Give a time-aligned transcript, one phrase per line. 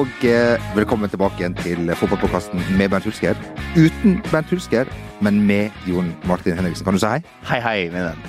[0.00, 3.36] og eh, velkommen tilbake igjen til fotballpåkasten med Bernt Hulsker.
[3.76, 4.88] Uten Bernt Hulsker,
[5.20, 6.86] men med Jon Martin Henriksen.
[6.86, 7.20] Kan du si hei?
[7.50, 8.22] Hei, hei, min venn.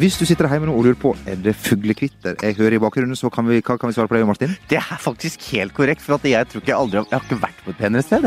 [0.00, 3.18] Hvis du sitter hjemme nå og lurer på er det fuglekvitter jeg hører i bakgrunnen,
[3.18, 4.56] så kan vi, hva kan vi svare på det, Martin?
[4.70, 7.40] Det er faktisk helt korrekt, for jeg tror ikke jeg aldri har, jeg har ikke
[7.44, 8.26] vært på et penere sted.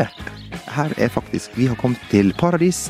[0.78, 2.86] Her er faktisk Vi har kommet til Paradis,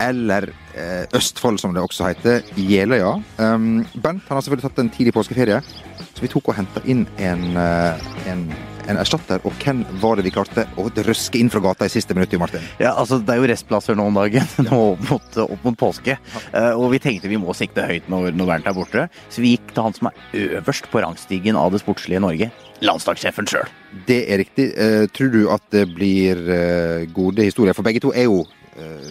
[0.00, 3.16] eller eh, Østfold som det også heter, Jeløya.
[3.36, 5.60] Um, Bernt han har selvfølgelig tatt en tidlig påskeferie,
[6.00, 8.46] så vi tok og henta inn en, uh, en,
[8.90, 9.42] en erstatter.
[9.46, 12.64] Og hvem var det vi klarte å røske inn fra gata i siste minutt, Martin?
[12.82, 16.16] Ja, altså Det er jo restplasser nå om dagen, nå opp mot, opp mot påske.
[16.54, 19.54] Uh, og vi tenkte vi må sikte høyt når, når Bernt er borte, så vi
[19.56, 22.50] gikk til han som er øverst på rangstigen av det sportslige Norge.
[22.84, 23.68] Landslagssjefen sjøl.
[24.08, 24.70] Det er riktig.
[24.76, 27.76] Uh, tror du at det blir uh, gode historier?
[27.76, 28.44] For begge to er jo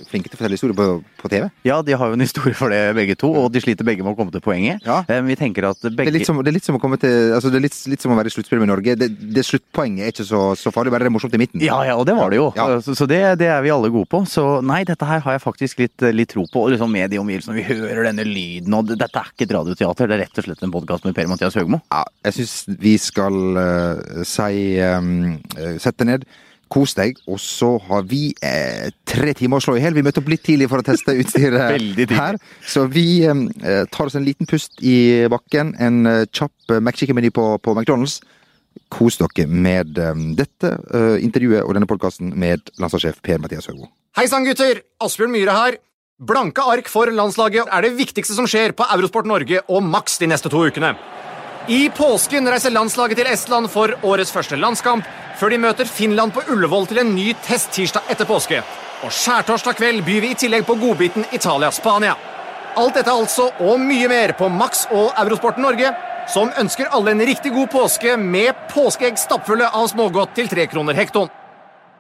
[0.10, 0.86] flinke til å fortelle historier på,
[1.20, 1.48] på, TV.
[1.68, 3.32] Ja, de har jo en historie for det, begge to.
[3.36, 4.84] Og de sliter begge med å komme til poenget.
[4.88, 5.02] Ja.
[5.10, 6.10] Men vi tenker at begge...
[6.10, 7.78] Det er litt som, det er litt som å komme til altså Det er litt,
[7.92, 8.96] litt som å være i sluttspillet med Norge.
[9.00, 11.64] Det, det Sluttpoenget er ikke så, så, farlig, bare det er morsomt i midten.
[11.66, 12.50] Ja, ja, og det var det jo.
[12.58, 12.68] Ja.
[12.86, 14.24] Så, så det, det, er vi alle gode på.
[14.30, 16.66] Så nei, dette her har jeg faktisk litt, litt tro på.
[16.66, 17.58] Og liksom med de omgivelsene.
[17.60, 20.10] Vi hører denne lyden, og dette er ikke et radioteater.
[20.10, 21.82] Det er rett og slett en podkast med Per-Mathias Høgmo.
[21.92, 25.40] Ja, jeg syns vi skal uh, si um,
[25.80, 26.30] Sett deg ned.
[26.70, 27.18] Kos deg.
[27.30, 29.98] Og så har vi eh, tre timer å slå i hjel.
[29.98, 32.40] Vi møtte opp litt tidlig for å teste utstyret her.
[32.62, 35.74] Så vi eh, tar oss en liten pust i bakken.
[35.82, 38.20] En eh, kjapp McChicken-meny på, på, McDonald's.
[38.94, 39.98] Kos dere med
[40.38, 40.70] dette
[41.22, 43.90] intervjuet og denne podkasten med landslagssjef Per-Mathias Høgmo.
[44.18, 44.82] Hei sann, gutter!
[45.04, 45.78] Asbjørn Myhre her.
[46.20, 50.28] Blanke ark for landslaget er det viktigste som skjer på Eurosport Norge og Max de
[50.28, 50.94] neste to ukene.
[51.70, 55.06] I påsken reiser landslaget til Estland for årets første landskamp,
[55.38, 58.64] før de møter Finland på Ullevål til en ny test tirsdag etter påske.
[59.06, 62.16] Og skjærtorsdag kveld byr vi i tillegg på godbiten Italia-Spania.
[62.74, 65.94] Alt dette altså, og mye mer, på Max og Eurosporten Norge,
[66.34, 70.98] som ønsker alle en riktig god påske med påskeegg stappfulle av smågodt til tre kroner
[70.98, 71.30] hektoen.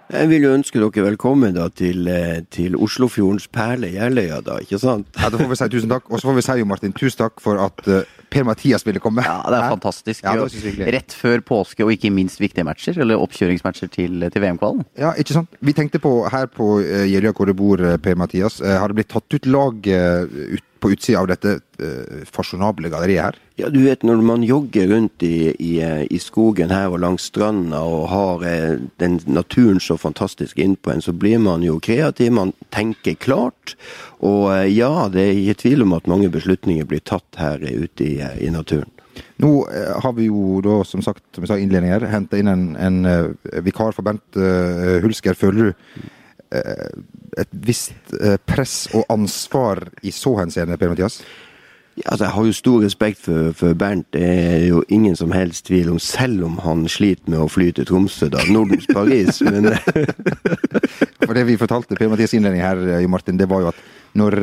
[0.09, 2.07] Jeg vil jo ønske dere velkommen da til,
[2.49, 5.05] til Oslofjordens perle, Jeløya, da, ikke sant?
[5.13, 6.07] Ja, Da får vi si tusen takk.
[6.09, 9.21] Og så får vi si, jo Martin, tusen takk for at uh, Per-Mathias ville komme.
[9.21, 10.25] Ja, det er fantastisk.
[10.25, 14.81] Ja, det Rett før påske, og ikke minst viktige matcher, eller oppkjøringsmatcher til, til VM-kvalen.
[14.97, 15.53] Ja, ikke sant.
[15.61, 18.63] Vi tenkte på her på uh, Jeløya hvor det bor, Per-Mathias.
[18.65, 23.39] Har det blitt tatt ut lag ut på utsida av dette uh, fasjonable galleriet her?
[23.59, 27.81] Ja, du vet når man jogger rundt i, i, i skogen her og langs stranda
[27.83, 32.53] og har eh, den naturen så fantastisk innpå en, så blir man jo kreativ, man
[32.71, 33.75] tenker klart.
[34.23, 38.07] Og eh, ja, det er ikke tvil om at mange beslutninger blir tatt her ute
[38.07, 38.15] i,
[38.47, 38.87] i naturen.
[39.43, 39.51] Nå
[40.03, 42.99] har vi jo da, som sagt, som jeg sa innledning her, henta inn en, en
[43.65, 44.39] vikar for Bent
[45.03, 45.35] Hulsker.
[45.35, 45.99] Føler du
[47.39, 48.15] et visst
[48.49, 51.21] press og ansvar i så henseende, Per-Mathias?
[51.99, 54.07] Ja, altså, jeg har jo stor respekt for, for, Bernt.
[54.13, 57.73] Det er jo ingen som helst tvil om, selv om han sliter med å fly
[57.75, 58.39] til Tromsø, da.
[58.47, 59.41] Nordens Paris.
[59.51, 59.73] men
[61.25, 63.83] For det vi fortalte Per-Mathias innledning her, Martin, det var jo at
[64.19, 64.39] når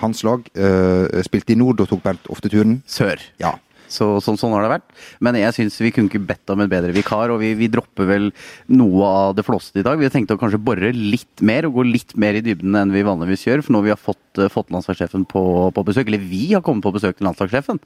[0.00, 3.20] hans lag uh, spilte i nord, da tok Bernt ofte turen Sør.
[3.42, 3.52] Ja.
[3.94, 4.94] Så, så, sånn har det vært.
[5.24, 8.08] Men jeg syns vi kunne ikke bedt om en bedre vikar, og vi, vi dropper
[8.08, 8.30] vel
[8.74, 9.98] noe av det flåste i dag.
[10.00, 12.94] Vi har tenkt å kanskje bore litt mer og gå litt mer i dybden enn
[12.94, 13.64] vi vanligvis gjør.
[13.64, 15.44] For når vi har fått, fått landslagssjefen på,
[15.74, 17.82] på, besøk, eller vi har kommet på besøk til landslagssjefen,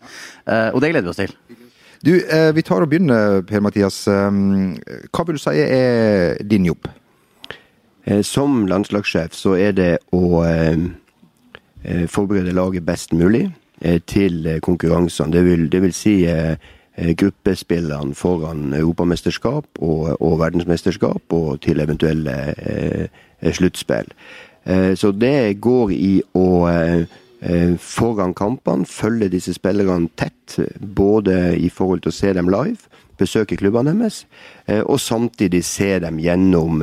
[0.49, 1.35] uh, og det gleder vi oss til.
[2.07, 4.05] Du, uh, vi tar og begynner, Per-Mathias.
[4.09, 4.79] Um,
[5.13, 6.91] hva vil du si er din jobb?
[8.25, 10.41] Som landslagssjef så er det å
[12.09, 13.43] forberede laget best mulig
[14.07, 15.33] til konkurransene.
[15.33, 16.15] Det vil, det vil si
[16.99, 24.11] eh, gruppespillene foran europamesterskap og, og, verdensmesterskap, og til eventuelle eh, sluttspill.
[24.67, 26.49] Eh, så det går i å
[27.79, 33.55] foran kampene følge disse spillerne tett, både i forhold til å se dem live, besøke
[33.61, 34.25] klubbene deres,
[34.83, 36.83] og samtidig se dem gjennom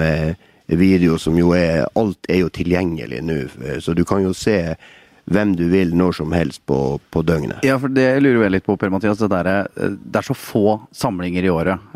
[0.71, 3.37] video som jo er Alt er jo tilgjengelig nå,
[3.83, 4.77] så du kan jo se
[5.25, 6.77] hvem du vil når som helst på,
[7.09, 7.65] på døgnet.
[7.65, 9.21] Ja, for det lurer jeg litt på, Per-Mathias.
[9.21, 11.91] Det, der, det er så få samlinger i året.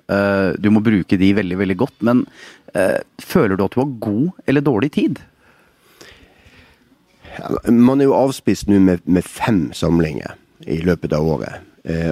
[0.58, 1.98] Du må bruke de veldig, veldig godt.
[2.08, 2.24] Men
[3.22, 5.22] føler du at du har god eller dårlig tid?
[7.70, 10.34] Man er jo avspist nå med, med, fem samlinger
[10.66, 11.68] i løpet av året.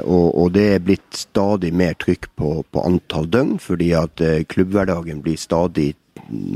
[0.05, 4.21] Og, og det er blitt stadig mer trykk på, på antall døgn, fordi at
[4.53, 5.95] klubbhverdagen blir stadig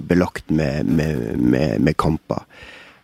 [0.07, 2.45] belagt med, med, med, med kamper.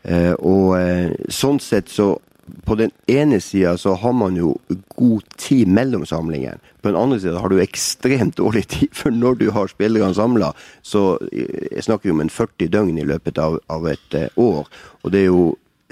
[0.08, 2.16] Uh, og uh, sånn sett så
[2.64, 4.54] På den ene sida så har man jo
[4.96, 6.62] god tid mellom samlingene.
[6.80, 10.54] På den andre sida har du ekstremt dårlig tid, for når du har spillerne samla,
[10.80, 14.64] så jeg snakker vi om en 40 døgn i løpet av, av et år.
[15.04, 15.44] Og det er jo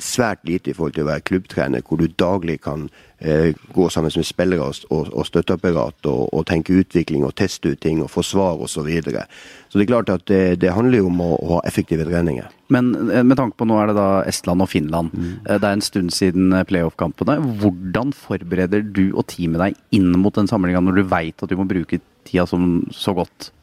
[0.01, 2.89] svært lite i forhold til å være klubbtrener, hvor du daglig kan
[3.19, 7.71] eh, gå sammen med spillere og, og, og støtteapparat og, og, tenke utvikling og teste
[7.71, 8.75] ut ting og forsvar osv.
[8.75, 9.23] Så, videre.
[9.69, 12.51] så det er klart at det, det handler jo om å, å, ha effektive treninger.
[12.75, 15.15] Men eh, med tanke på nå er det da Estland og Finland.
[15.15, 15.33] Mm.
[15.45, 17.39] Eh, det er en stund siden eh, playoff-kampene.
[17.63, 21.55] Hvordan forbereder du og teamet deg inn mot den samlinga når du veit at du
[21.59, 23.53] må bruke tida som så godt?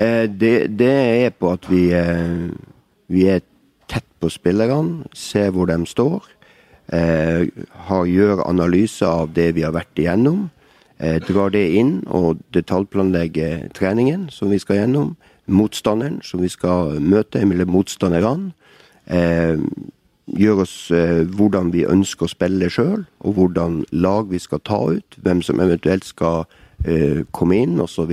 [0.00, 0.94] Eh, det, det,
[1.28, 2.48] er på at vi, eh,
[3.12, 3.53] vi er tett
[4.24, 6.24] på spillerne, se hvor de står.
[6.92, 7.48] Eh,
[7.88, 10.48] har, gjør analyser av det vi har vært igjennom.
[10.98, 15.14] Eh, drar det inn og detaljplanlegger treningen som vi skal gjennom.
[15.46, 18.52] Motstanderen som vi skal møte, eller motstanderne.
[19.06, 19.60] Eh,
[20.24, 24.80] gjør oss eh, hvordan vi ønsker å spille sjøl, og hvordan lag vi skal ta
[24.96, 25.18] ut.
[25.20, 26.46] Hvem som eventuelt skal
[27.32, 28.10] komme inn, osv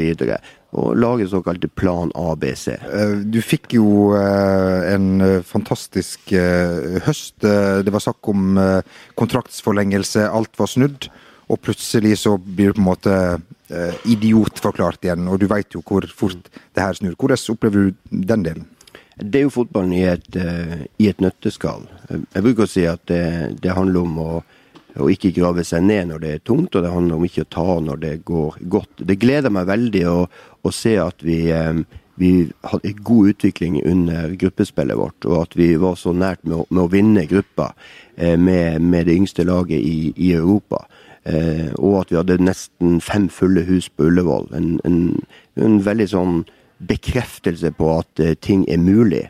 [0.72, 2.68] og lage såkalte plan ABC.
[2.72, 6.32] Eh, du fikk jo eh, en eh, fantastisk
[7.06, 7.42] høst.
[7.42, 8.60] Det var snakk om
[9.20, 11.10] kontraktsforlengelse, alt var snudd.
[11.52, 13.16] Og plutselig så blir du på en måte
[14.08, 17.18] idiotforklart igjen, og du veit jo hvor fort det her snur.
[17.20, 18.70] Hvordan opplever du den delen?
[19.20, 20.40] Det er jo fotballen i et,
[21.00, 21.84] i et nøtteskall.
[22.08, 23.24] Jeg bruker å si at det,
[23.64, 24.30] det handler om å
[25.00, 27.52] og ikke grave seg ned når det er tungt, og det handler om ikke å
[27.56, 29.04] ta når det går godt.
[29.08, 31.84] Det gleder meg veldig å, å se at vi, eh,
[32.20, 32.32] vi
[32.68, 36.84] hadde god utvikling under gruppespillet vårt, og at vi var så nært med å, med
[36.84, 37.72] å vinne gruppa
[38.18, 40.84] eh, med, med, det yngste laget i, i Europa.
[41.24, 44.50] Eh, og at vi hadde nesten fem fulle hus på Ullevål.
[44.58, 45.04] En, en,
[45.62, 46.42] en veldig sånn
[46.82, 49.28] bekreftelse på at ting er mulig.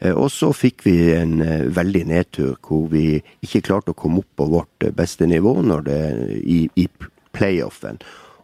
[0.00, 4.24] Eh, og så fikk vi en eh, veldig nedtur hvor vi ikke klarte å komme
[4.24, 6.00] opp på vårt eh, beste nivå det,
[6.40, 6.88] i, i
[7.36, 8.00] playoffen.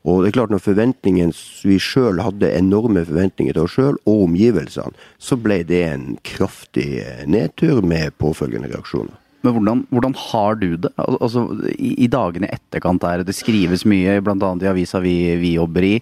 [0.07, 1.33] Og det er klart Når forventningen,
[1.67, 7.03] vi sjøl hadde enorme forventninger til oss sjøl og omgivelsene, så ble det en kraftig
[7.27, 9.17] nedtur med påfølgende reaksjoner.
[9.43, 10.93] Men hvordan, hvordan har du det?
[10.99, 11.45] Altså,
[11.75, 14.53] i, i, dagene i etterkant her, det skrives mye, bl.a.
[14.63, 15.93] i avisa vi, vi jobber i.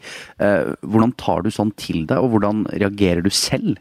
[0.40, 3.80] Eh, hvordan tar du sånn til deg, og hvordan reagerer du selv?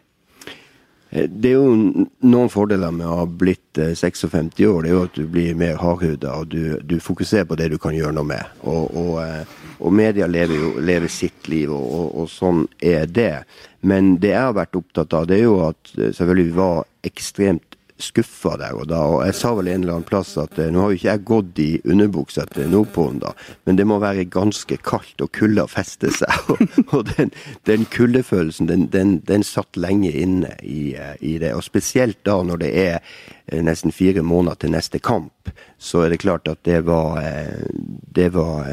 [1.14, 4.82] Eh, det er jo noen fordeler med å ha blitt 56 eh, år.
[4.84, 7.78] Det er jo at du blir mer hardhuda og du, du, fokuserer på det du
[7.82, 8.64] kan gjøre noe med.
[8.64, 13.44] Og, og, eh, og media lever jo lever sitt liv, og, og, sånn er det.
[13.86, 17.73] Men det jeg har vært opptatt av, det er jo at selvfølgelig vi var ekstremt
[18.02, 19.02] skuffa der og da.
[19.16, 21.26] Og jeg sa vel en eller annen plass at eh, nå har jo ikke jeg
[21.30, 23.34] gått i underbuksa til Nordpolen, da,
[23.68, 26.32] men det må være ganske kaldt og kulda fester seg.
[26.54, 26.60] Og,
[26.98, 27.32] og den,
[27.66, 31.54] den kuldefølelsen, den, den, den, satt lenge inne i, eh, i, det.
[31.56, 35.52] Og spesielt da når det er eh, nesten fire måneder til neste kamp,
[35.82, 37.20] så er det klart at det var,
[38.16, 38.70] det var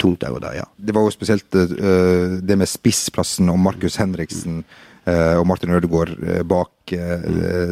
[0.00, 0.66] tungt der og da, ja.
[0.76, 4.60] Det var jo spesielt det med spissplassen og Markus Henriksen.
[4.60, 7.20] Eh, og Martin Ødegaard eh, bak eh,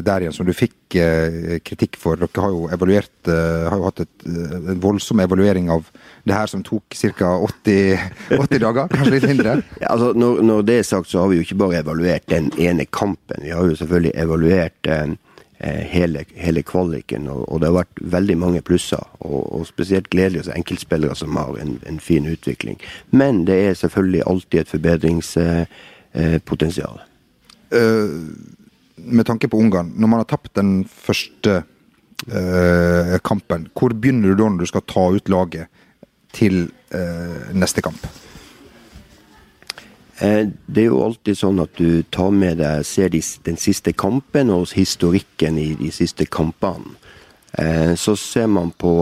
[0.06, 2.14] der igjen, som du fikk kritikk for.
[2.20, 5.88] Dere har jo evaluert, har jo hatt et, en voldsom evaluering av
[6.22, 7.32] det her som tok ca.
[7.42, 7.98] 80,
[8.36, 9.56] 80, dager, kanskje litt mindre?
[9.82, 12.46] Ja, altså, når, når, det er sagt, så har vi jo ikke bare evaluert den
[12.62, 13.42] ene kampen.
[13.42, 15.16] Vi har jo selvfølgelig evaluert eh,
[15.90, 19.02] hele, hele, kvaliken, og, og, det har vært veldig mange plusser.
[19.18, 22.78] Og, og spesielt gledelig hos enkeltspillere som har en, en, fin utvikling.
[23.10, 26.96] Men det er selvfølgelig alltid et forbedringspotensial.
[27.02, 27.13] Eh, Eh,
[27.70, 31.62] med tanke på Ungarn, når man har tapt den første
[32.30, 35.66] uh, kampen, hvor begynner du da når du skal ta ut laget
[36.34, 38.06] til uh, neste kamp?
[40.14, 44.52] Det er jo alltid sånn at du tar med deg, ser de, den siste kampen
[44.54, 46.94] og historikken i de siste kampene.
[47.98, 48.92] Så ser man på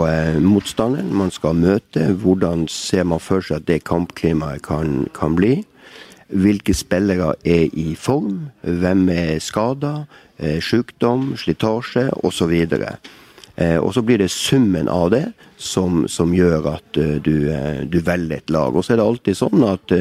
[0.41, 2.09] motstanderen man skal møte.
[2.17, 5.59] Hvordan ser man for seg at det kampklimaet kan, kan bli?
[6.33, 10.05] Hvilke spillere er i form, hvem er skada,
[10.39, 12.53] eh, sykdom, slitasje osv.
[13.57, 17.53] Eh, og så blir det summen av det som, som gjør at eh, du,
[17.87, 18.75] du, velger et lag.
[18.75, 19.97] Og så er det alltid sånn at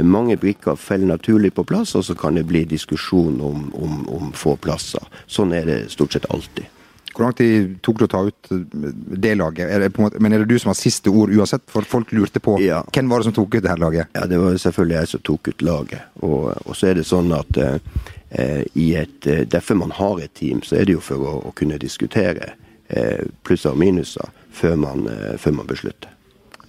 [0.00, 4.32] mange brikker faller naturlig på plass, og så kan det bli diskusjon om, om, om
[4.32, 5.04] få plasser.
[5.26, 6.73] Sånn er det stort sett alltid.
[7.14, 8.88] Hvor lang tid tok det å ta ut eh,
[9.24, 9.70] det laget?
[9.70, 11.64] Er det måte, men er det du som har siste ord uansett?
[11.70, 12.82] For folk lurte på ja.
[12.94, 14.10] hvem var det som tok ut det her laget?
[14.16, 16.10] Ja, det var selvfølgelig jeg som tok ut laget.
[16.26, 20.34] Og, og så er det sånn at eh, i et eh, Derfor man har et
[20.34, 22.54] team, så er det jo for å, å kunne diskutere
[22.88, 26.13] eh, plusser og minuser før man, eh, før man beslutter.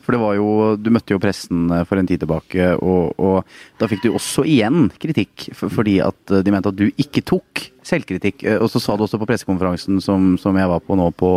[0.06, 3.82] For det var jo, Du møtte jo pressen eh, for en tid tilbake, og, og
[3.82, 7.66] da fikk du også igjen kritikk for, fordi at de mente at du ikke tok
[7.86, 8.44] selvkritikk.
[8.46, 11.32] Eh, og så sa du også på pressekonferansen som, som, jeg var på nå på,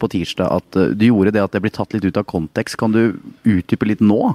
[0.00, 2.78] på, tirsdag, at eh, du gjorde det at det blir tatt litt ut av kontekst.
[2.80, 3.16] Kan du
[3.48, 4.34] utdype litt nå?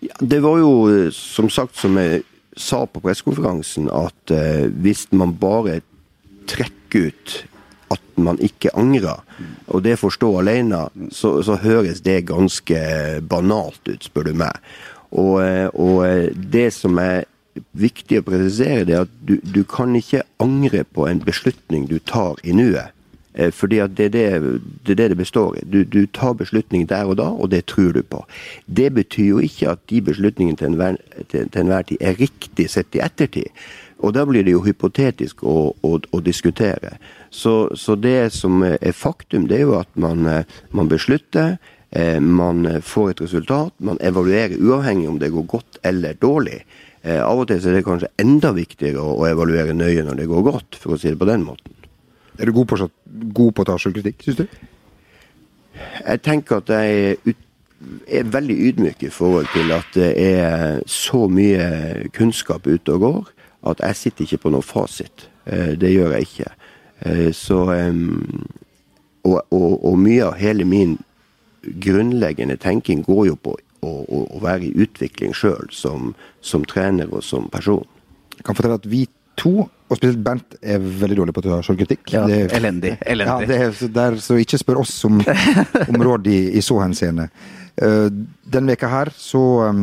[0.00, 0.72] Ja, det var jo
[1.12, 2.24] som sagt, som jeg
[2.56, 5.80] sa på pressekonferansen, at eh, hvis man bare
[6.50, 7.36] trekker ut
[7.90, 9.24] at man ikke angrer,
[9.66, 12.78] og det får stå alene, så, så høres det ganske
[13.26, 14.70] banalt ut, spør du meg.
[15.10, 15.42] Og,
[15.74, 17.24] og det som er
[17.74, 21.98] viktig å presisere, det er at du, du kan ikke angre på en beslutning du
[21.98, 22.94] tar i nuet.
[23.34, 25.64] Eh, fordi at det er det, det, er det, det består i.
[25.72, 28.24] Du, du, tar beslutning der og da, og det tror du på.
[28.66, 30.98] Det betyr jo ikke at de beslutningene til enhver,
[31.30, 33.50] til, til enhver tid er riktig sett i ettertid.
[34.00, 36.96] Og da blir det jo hypotetisk å, å, å diskutere.
[37.30, 40.24] Så, så, det som er faktum, det er jo at man,
[40.72, 41.58] man beslutter.
[41.90, 43.74] Eh, man får et resultat.
[43.78, 46.62] Man evaluerer uavhengig om det går godt eller dårlig.
[47.02, 50.46] Eh, av og til er det kanskje enda viktigere å, evaluere nøye når det går
[50.46, 51.74] godt, for å si det på den måten.
[52.38, 52.88] Er du god på,
[53.36, 54.60] god på å ta selvkritikk, syns du?
[55.80, 57.46] Jeg tenker at jeg ut,
[58.06, 63.30] er, veldig ydmyk i forhold til at det er så mye kunnskap ute og går
[63.66, 65.28] at jeg sitter ikke på noen fasit.
[65.44, 66.50] Eh, det gjør jeg ikke.
[67.00, 67.62] Eh, så
[69.24, 70.98] og, og, og mye av hele min
[71.60, 77.10] grunnleggende tenking går jo på å, å, å være i utvikling sjøl, som, som, trener
[77.12, 77.84] og som person.
[78.36, 79.06] Jeg kan fortelle at vi
[79.40, 82.12] to og spesielt Bernt er veldig dårlig på å ta selvkritikk.
[82.14, 82.94] Ja, det, elendig.
[83.02, 83.26] elendig.
[83.26, 85.18] Ja, det er, der, så ikke spør oss om,
[85.88, 87.26] om råd i, i, så henseende.
[87.80, 88.06] Uh,
[88.46, 89.82] denne veka her så um,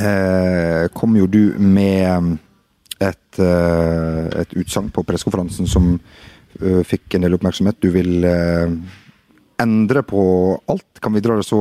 [0.00, 2.34] uh, kom jo du med
[3.02, 7.80] et, uh, et utsagn på pressekonferansen som uh, fikk en del oppmerksomhet.
[7.82, 8.26] Du vil
[9.60, 10.22] endre på
[10.70, 11.02] alt.
[11.02, 11.60] Kan vi dra det så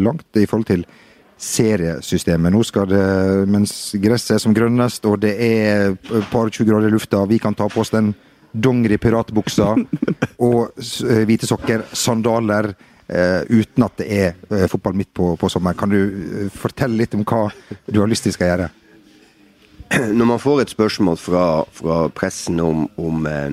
[0.00, 0.86] langt i forhold til
[1.44, 2.52] seriesystemet.
[2.52, 3.04] Nå skal det,
[3.50, 7.40] mens gresset er som grønnest og det er et par 20 grader i lufta, vi
[7.42, 8.12] kan ta på oss den
[8.54, 9.72] dongeri-piratbuksa
[10.46, 12.70] og eh, hvite sokker, sandaler,
[13.10, 15.78] uh, uten at det er uh, fotball midt på, på sommeren.
[15.78, 17.48] Kan du uh, fortelle litt om hva
[17.90, 18.70] du har lyst til skal gjøre?
[20.18, 23.52] Når man får et spørsmål fra, fra pressen om, om eh,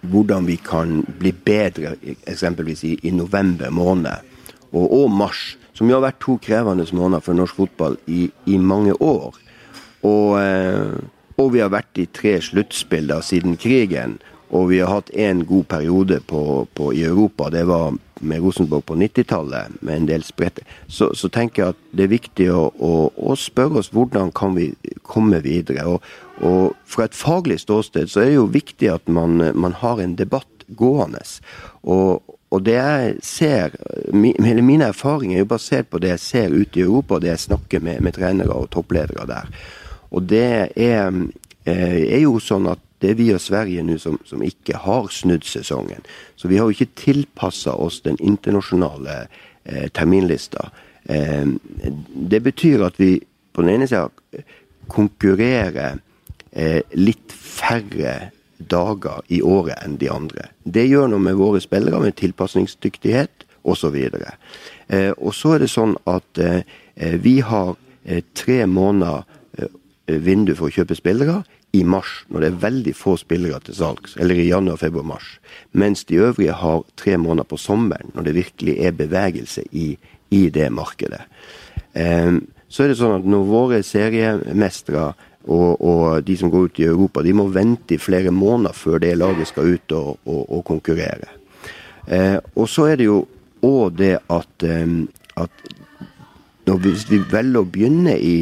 [0.00, 1.96] hvordan vi kan bli bedre,
[2.28, 4.28] eksempelvis i, i november måned
[4.72, 8.58] og, og mars, som jo har vært to krevende måneder for norsk fotball i, i
[8.58, 9.38] mange år.
[10.06, 11.00] Og, eh,
[11.36, 14.18] og, vi har vært i tre sluttspill siden krigen.
[14.50, 17.50] Og vi har hatt en god periode på, på, i Europa.
[17.50, 20.64] Det var med Rosenborg på 90-tallet, med en del spredte.
[20.86, 24.56] Så, så, tenker jeg at det er viktig å, å, å, spørre oss hvordan kan
[24.58, 24.70] vi
[25.06, 25.86] komme videre.
[25.88, 26.10] Og,
[26.44, 30.16] og fra et faglig ståsted så er det jo viktig at man, man har en
[30.18, 31.22] debatt gående.
[31.82, 33.76] Og, og det jeg ser,
[34.12, 37.30] hele mine erfaringer er jo basert på det jeg ser ute i Europa, og det
[37.34, 39.50] jeg snakker med, med trenere og toppledere der.
[40.10, 41.12] Og det er,
[41.64, 45.08] eh, er, jo sånn at det er vi og Sverige nå som, som, ikke har
[45.12, 46.04] snudd sesongen.
[46.36, 49.22] Så vi har jo ikke tilpassa oss den internasjonale
[49.64, 50.68] eh, terminlista.
[51.04, 51.46] Eh,
[52.32, 53.14] det betyr at vi
[53.52, 54.08] på den ene sida
[54.90, 56.00] konkurrerer
[56.52, 58.30] eh, litt færre
[58.60, 60.50] dager i året enn de andre.
[60.64, 63.96] Det gjør noe med våre spillere, med tilpasningsdyktighet osv.
[63.96, 66.62] Eh, og så er det sånn at eh,
[67.22, 69.24] vi har eh, tre måneder
[69.58, 69.72] eh,
[70.20, 71.40] vindu for å kjøpe spillere
[71.72, 75.28] i mars, når det er veldig få spillere til salgs, eller i januar, februar, mars.
[75.72, 79.92] Mens de øvrige har tre måneder på sommeren, når det virkelig er bevegelse i,
[80.30, 81.22] i det markedet.
[81.94, 85.10] Um, så er det sånn at når våre seriemestere
[85.50, 89.00] og, og, de som går ut i Europa, de må vente i flere måneder før
[89.02, 91.30] det laget skal ut og, og, og konkurrere.
[92.06, 93.22] Eh, og så er det jo
[93.64, 94.94] òg det at, eh,
[95.40, 95.64] at
[96.70, 98.36] hvis vi velger å begynne i,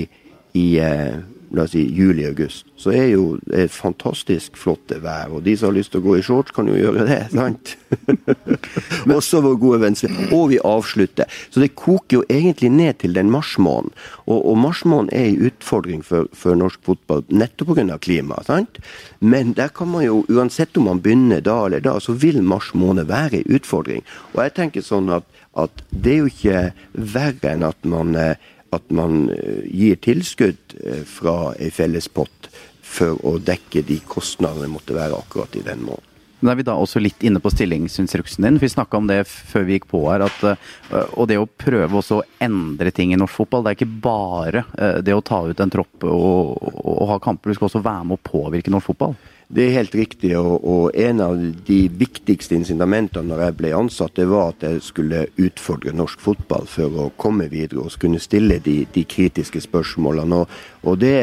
[0.59, 1.21] i eh,
[1.55, 5.33] la oss si juli-august, så er jo det fantastisk flott vær.
[5.33, 7.21] Og de som har lyst til å gå i shorts, kan jo gjøre det.
[7.37, 7.75] sant?
[9.09, 9.97] Også vår gode venn
[10.35, 11.29] Og vi avslutter.
[11.51, 13.95] Så det koker jo egentlig ned til den marsmåneden.
[14.27, 17.99] Og, og marsmåneden er en utfordring for, for norsk fotball nettopp pga.
[17.99, 18.47] klimaet.
[18.47, 18.81] sant?
[19.21, 22.73] Men der kan man jo, uansett om man begynner da eller da, så vil mars
[22.75, 24.05] måned være en utfordring.
[24.35, 25.27] Og jeg tenker sånn at,
[25.59, 26.63] at det er jo ikke
[26.93, 28.37] verre enn at man eh,
[28.75, 32.51] at man eh, gir tilskudd eh, fra ei felles pott
[32.89, 36.05] for å dekke de kostnadene måtte være akkurat i den måneden.
[36.39, 38.61] Da er vi da også litt inne på stillingsinstruksen din.
[38.63, 40.23] Vi snakka om det før vi gikk på her.
[40.29, 43.65] At, eh, og det å prøve også å endre ting i norsk fotball.
[43.67, 44.63] Det er ikke bare
[45.03, 47.51] det å ta ut en tropp og, og ha kamper.
[47.51, 49.19] Du skal også være med å påvirke norsk fotball.
[49.49, 54.13] Det er helt riktig, og, og, en av de viktigste incitamentene når jeg ble ansatt,
[54.19, 58.59] det var at jeg skulle utfordre norsk fotball for å komme videre og kunne stille
[58.61, 60.43] de, de kritiske spørsmålene.
[60.43, 61.15] Og, og det,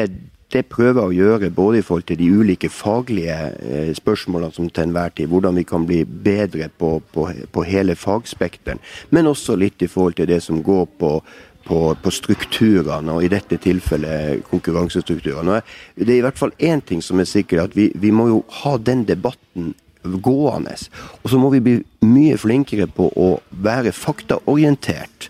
[0.50, 4.72] det, prøver jeg å gjøre både i forhold til de ulike faglige eh, spørsmålene som
[4.74, 8.82] til enhver tid, hvordan vi kan bli bedre på, på, på hele fagspekteren,
[9.14, 11.20] men også litt i forhold til det som går på
[11.66, 15.60] på, på, strukturene, og i dette tilfellet konkurransestrukturene.
[15.98, 18.44] Det er i hvert fall én ting som er sikkert, at vi, vi, må jo
[18.62, 19.74] ha den debatten
[20.22, 20.76] gående.
[21.22, 25.28] Og så må vi bli mye flinkere på å være faktaorientert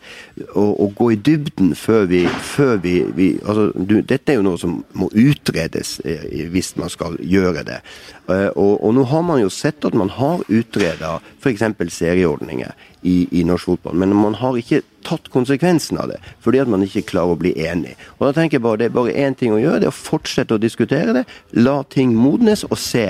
[0.52, 4.46] og, og gå i dybden før vi, før vi, vi altså, du, Dette er jo
[4.46, 7.78] noe som må utredes eh, hvis man skal gjøre det.
[8.28, 11.64] Eh, og, og, nå har man jo sett at man har utreda f.eks.
[11.94, 12.74] serieordninger
[13.06, 16.82] i, i, norsk fotball, men man har ikke tatt konsekvensen av det, fordi at man
[16.82, 17.94] ikke klarer å bli enig.
[18.18, 19.96] Og da tenker jeg bare Det er bare én ting å gjøre, det er å
[19.96, 21.24] fortsette å diskutere det,
[21.56, 23.08] la ting modnes og se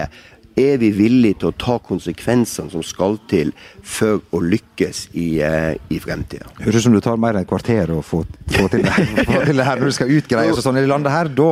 [0.57, 3.53] er vi villige til å ta konsekvensene som skal til
[3.85, 6.49] for å lykkes i, eh, i fremtida?
[6.63, 8.95] Høres ut som du tar mer enn et kvarter å få, få, til, det,
[9.29, 11.33] få til det her når du skal utgreie og sånn i landet her.
[11.37, 11.51] Da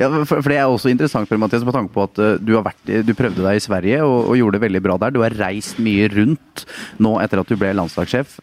[0.00, 2.78] ja, for, Det er også interessant for Mathias, på tanke på at uh, du, vært,
[2.88, 5.12] du, prøvde deg i Sverige og, og, gjorde det veldig bra der.
[5.12, 6.64] Du har reist mye rundt
[7.02, 8.38] nå etter at du ble landslagssjef.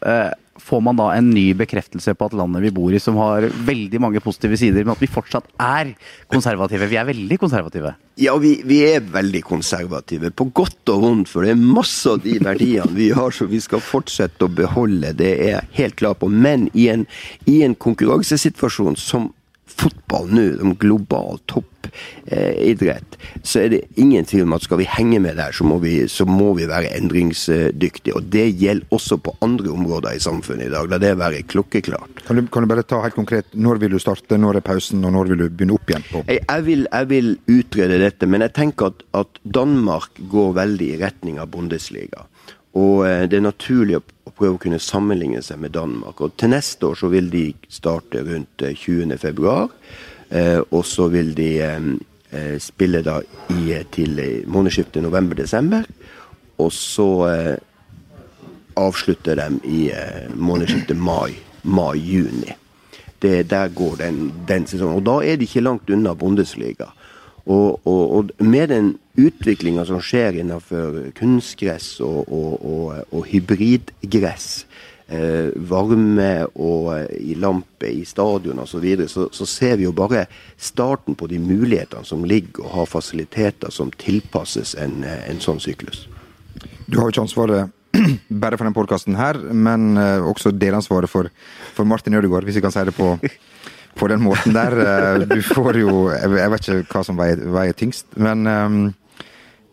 [0.63, 4.01] Får man da en ny bekreftelse på at landet vi bor i, som har veldig
[4.03, 5.93] mange positive sider, men at vi fortsatt er
[6.31, 6.89] konservative?
[6.89, 7.93] Vi er veldig konservative.
[8.17, 10.31] Ja, vi, vi er veldig konservative.
[10.33, 13.61] På godt og vondt, for det er masse av de verdiene vi har som vi
[13.61, 15.13] skal fortsette å beholde.
[15.17, 16.31] Det er helt klart på.
[16.31, 17.05] Men i en,
[17.45, 19.31] i en konkurransesituasjon som
[19.67, 24.87] fotball nå, om global toppidrett, eh, så er det ingen tvil om at skal vi
[24.89, 28.15] henge med der, så må vi, så må vi være endringsdyktige.
[28.17, 30.89] Og det gjelder også på andre områder i samfunnet i dag.
[30.91, 32.23] La det være klokkeklart.
[32.27, 35.03] Kan du, kan du bare ta helt konkret, når vil du starte, når er pausen,
[35.05, 36.07] og når vil du begynne opp igjen?
[36.07, 36.23] på?
[36.27, 40.89] Jeg, jeg, vil, jeg vil, utrede dette, men jeg tenker at, at Danmark går veldig
[40.93, 42.27] i retning av Bundesliga.
[42.77, 46.21] Og eh, det er naturlig å prøve å kunne sammenligne seg med Danmark.
[46.21, 49.55] Og til neste år så vil de starte rundt 20.2.
[50.29, 51.51] Eh, eh, og så vil de
[52.59, 53.21] spille da
[53.55, 54.17] i, til
[54.51, 55.85] månedsskiftet november-desember.
[56.59, 57.05] Og så
[58.75, 59.79] avslutter de i
[60.35, 62.51] månedsskiftet mai-juni.
[62.51, 62.57] Mai,
[63.23, 64.19] der går den,
[64.49, 64.99] den sesongen.
[64.99, 66.91] Og da er de ikke langt unna Bundesliga.
[67.47, 74.65] Og, og, og med den utviklinga som skjer innenfor kunstgress og, og hybridgress,
[75.07, 79.87] eh, varme og eh, i lampe i stadion osv., så, videre, så så ser vi
[79.87, 80.27] jo bare
[80.57, 85.63] starten på de mulighetene som ligger, og har fasiliteter som tilpasses en, eh, en sånn
[85.63, 86.05] syklus.
[86.85, 87.73] Du har jo ikke ansvaret
[88.43, 89.15] bare for denne podkasten
[89.57, 91.29] men uh, også delansvaret for,
[91.73, 93.15] for Martin Ødegaard, hvis vi kan si det på
[93.97, 94.77] på den måten der.
[94.77, 98.79] Eh, du får jo Jeg vet ikke hva som veier, veier tyngst, men um,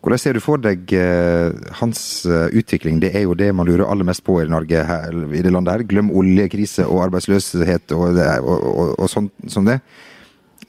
[0.05, 2.99] hvordan ser du for deg uh, hans uh, utvikling?
[3.01, 5.73] Det er jo det man lurer aller mest på i Norge, her, i det landet
[5.73, 5.85] her.
[5.89, 9.79] Glem oljekrise og arbeidsløshet og, det, og, og, og sånn som det.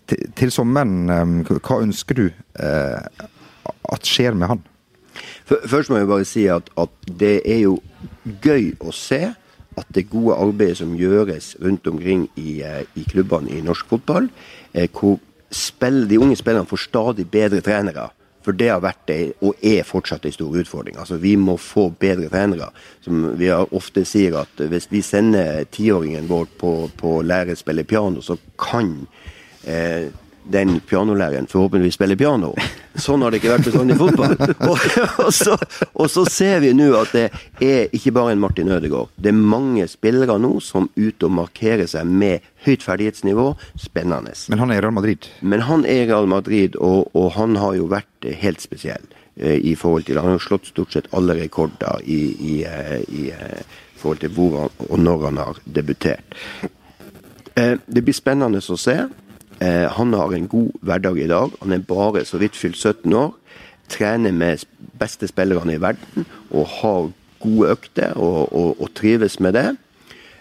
[0.09, 3.29] Til, til sommeren, um, hva ønsker du eh,
[3.93, 4.65] at skjer med han?
[5.45, 7.77] Først må jeg bare si at, at det er jo
[8.25, 9.21] gøy å se
[9.77, 14.31] at det gode arbeidet som gjøres rundt omkring i, eh, i klubbene i norsk fotball,
[14.73, 15.19] eh, hvor
[15.53, 18.09] spill, de unge spillerne får stadig bedre trenere.
[18.47, 20.95] For det har vært det, og er fortsatt en stor utfordring.
[21.03, 22.71] Altså, Vi må få bedre trenere.
[23.03, 27.59] Som vi ofte sier at hvis vi sender tiåringen vår på, på å lære å
[27.59, 28.93] spille piano, så kan
[29.67, 30.13] eh,
[30.53, 32.53] den pianolæreren forhåpentligvis spiller piano.
[32.97, 34.35] Sånn har det ikke vært bestandig i fotball.
[34.71, 34.85] Og,
[35.27, 35.57] og, så,
[35.93, 37.25] og, så, ser vi nå at det
[37.63, 39.11] er ikke bare en Martin Ødegaard.
[39.21, 43.51] Det er mange spillere nå som er ute og markerer seg med høyt ferdighetsnivå.
[43.81, 44.35] Spennende.
[44.51, 45.29] Men han er i Real Madrid?
[45.41, 49.05] Men han er i Real Madrid, og, og han har jo vært helt spesiell
[49.37, 52.23] eh, i forhold til Han har slått stort sett alle rekorder i,
[52.55, 56.41] i, eh, i, i eh, forhold til hvor han, og når han har debutert.
[57.57, 58.99] Det blir spennende å se.
[59.61, 61.53] Eh, han har en god hverdag i dag.
[61.63, 63.33] Han er bare så vidt fylt 17 år.
[63.89, 64.65] Trener med
[64.99, 69.69] beste spillerne i verden og har gode økter og, og, og trives med det.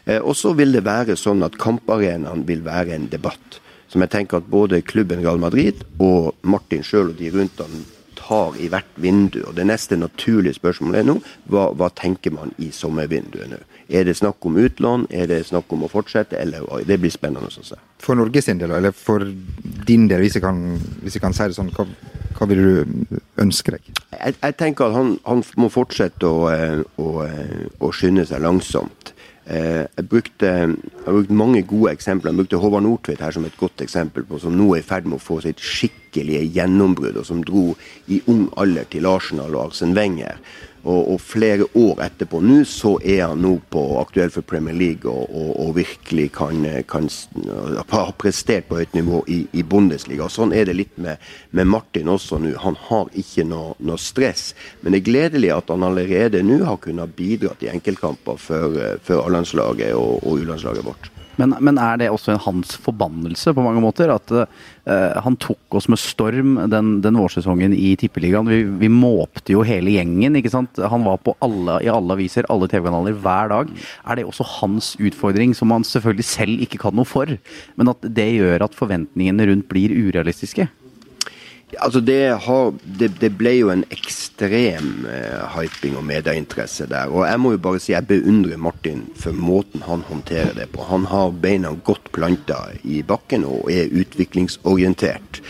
[0.05, 3.61] Eh, og så vil det være sånn at kamparenaen vil være en debatt.
[3.87, 7.85] Som jeg tenker at både klubben Real Madrid og Martin sjøl og de rundt han
[8.17, 9.43] tar i hvert vindu.
[9.47, 11.19] Og Det neste naturlige spørsmålet er nå
[11.51, 13.61] hva, hva tenker man i sommervinduet nå?
[13.89, 17.47] Er det snakk om utlån, er det snakk om å fortsette, eller Det blir spennende
[17.47, 17.77] å se.
[17.99, 19.25] For Norge sin del, eller for
[19.85, 21.85] din del, hvis jeg kan, hvis jeg kan si det sånn, hva,
[22.37, 23.91] hva vil du ønske deg?
[24.11, 28.41] Jeg, jeg tenker at han, han må fortsette å, eh, å, eh, å skynde seg
[28.41, 29.13] langsomt.
[29.45, 32.31] Eh, jeg brukte, jeg brukte mange gode eksempler.
[32.31, 35.05] Jeg brukte Håvard Nordtveit her som et godt eksempel på som nå er i ferd
[35.05, 37.67] med å få sitt skikkelige gjennombrudd, og som dro
[38.09, 40.41] i ung alder til Arsenal og Arsen Wenger.
[40.85, 45.09] Og, og, flere år etterpå nå så er han nå på aktuell for Premier League
[45.09, 47.09] og, og, og virkelig kan, kan
[47.89, 50.29] ha prestert på høyt nivå i, i Bundesliga.
[50.29, 51.21] Sånn er det litt med,
[51.57, 52.53] med Martin også nå.
[52.61, 54.51] Han har ikke noe, noe, stress.
[54.81, 59.25] Men det er gledelig at han allerede nå har kunnet bidra til enkeltkamper for, for
[59.25, 61.14] A-landslaget og U-landslaget vårt.
[61.41, 64.11] Men, men, er det også hans forbannelse på mange måter?
[64.13, 64.45] At uh,
[65.25, 68.49] han tok oss med storm den, den vårsesongen i Tippeligaen.
[68.51, 70.39] Vi, vi, måpte jo hele gjengen.
[70.39, 70.79] ikke sant?
[70.79, 73.75] Han var på alle, i alle aviser, alle TV-kanaler, hver dag.
[74.05, 77.35] Er det også hans utfordring, som han selvfølgelig selv ikke kan noe for?
[77.75, 80.69] Men at det gjør at forventningene rundt blir urealistiske?
[81.81, 87.09] Altså det, har, det, det, ble jo en ekstrem eh, hyping og medieinteresse der.
[87.09, 90.85] Og jeg må jo bare si jeg beundrer Martin for måten han håndterer det på.
[90.91, 95.41] Han har beina godt planta i bakken og er utviklingsorientert.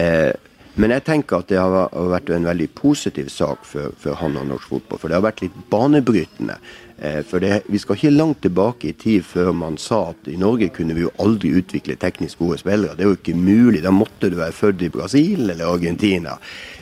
[0.00, 0.32] Eh,
[0.78, 4.46] men jeg tenker at det har vært en veldig positiv sak for, for han og
[4.48, 5.00] norsk fotball.
[5.02, 6.58] For det har vært litt banebrytende.
[6.98, 10.36] Eh, for det, Vi skal ikke langt tilbake i tid før man sa at i
[10.36, 12.96] Norge kunne vi jo aldri utvikle teknisk gode spillere.
[12.96, 13.82] Det er jo ikke mulig.
[13.84, 16.34] Da måtte du være født i Brasil eller Argentina.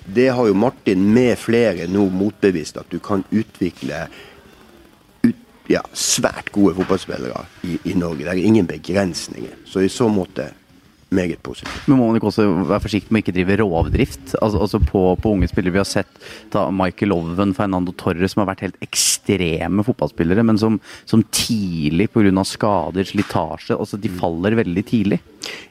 [0.07, 4.07] Det har jo Martin med flere nå motbevist, at du kan utvikle
[5.27, 5.37] ut,
[5.69, 8.25] ja, svært gode fotballspillere i, i Norge.
[8.25, 9.53] Det er ingen begrensninger.
[9.67, 10.49] Så i så måte
[11.15, 11.87] meget positivt.
[11.87, 15.03] Men må man ikke også være forsiktig med å ikke drive rovdrift altså, altså på,
[15.23, 15.77] på, unge spillere?
[15.77, 16.19] Vi har sett
[16.55, 22.09] da Michael Owen, Fernando Torres, som har vært helt ekstreme fotballspillere, men som, som tidlig
[22.15, 22.45] pga.
[22.47, 25.21] skader, slitasje altså De faller veldig tidlig.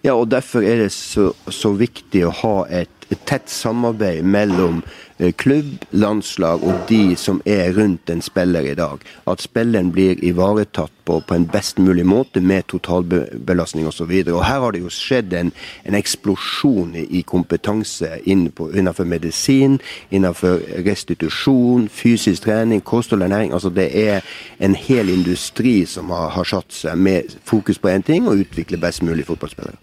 [0.05, 2.94] Ja, og derfor er det så, så viktig å ha et
[3.25, 4.83] tett samarbeid mellom
[5.17, 8.99] Eh, klubb, landslag og de som er rundt en spiller i dag.
[9.27, 14.11] At spilleren blir ivaretatt på, på en best mulig måte med totalbelastning osv.
[14.11, 15.53] Her har det jo skjedd en,
[15.87, 19.77] en eksplosjon i, kompetanse innenfor medisin,
[20.11, 23.53] innenfor restitusjon, fysisk trening, kosthold og ernæring.
[23.53, 24.19] Altså det er
[24.59, 28.81] en hel industri som har, har satt seg med fokus på én ting, og utvikle
[28.83, 29.79] best mulig fotballspillere.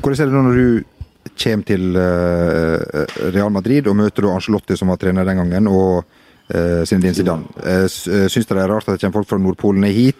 [0.00, 0.99] Hvordan er det når du
[1.38, 6.04] kommer til eh, Real Madrid og møter Angelotti, som var trener den gangen, og
[6.54, 7.46] uh, din Zidane.
[7.62, 10.18] Uh, Syns dere det er rart at det kommer folk fra Nordpolen hit?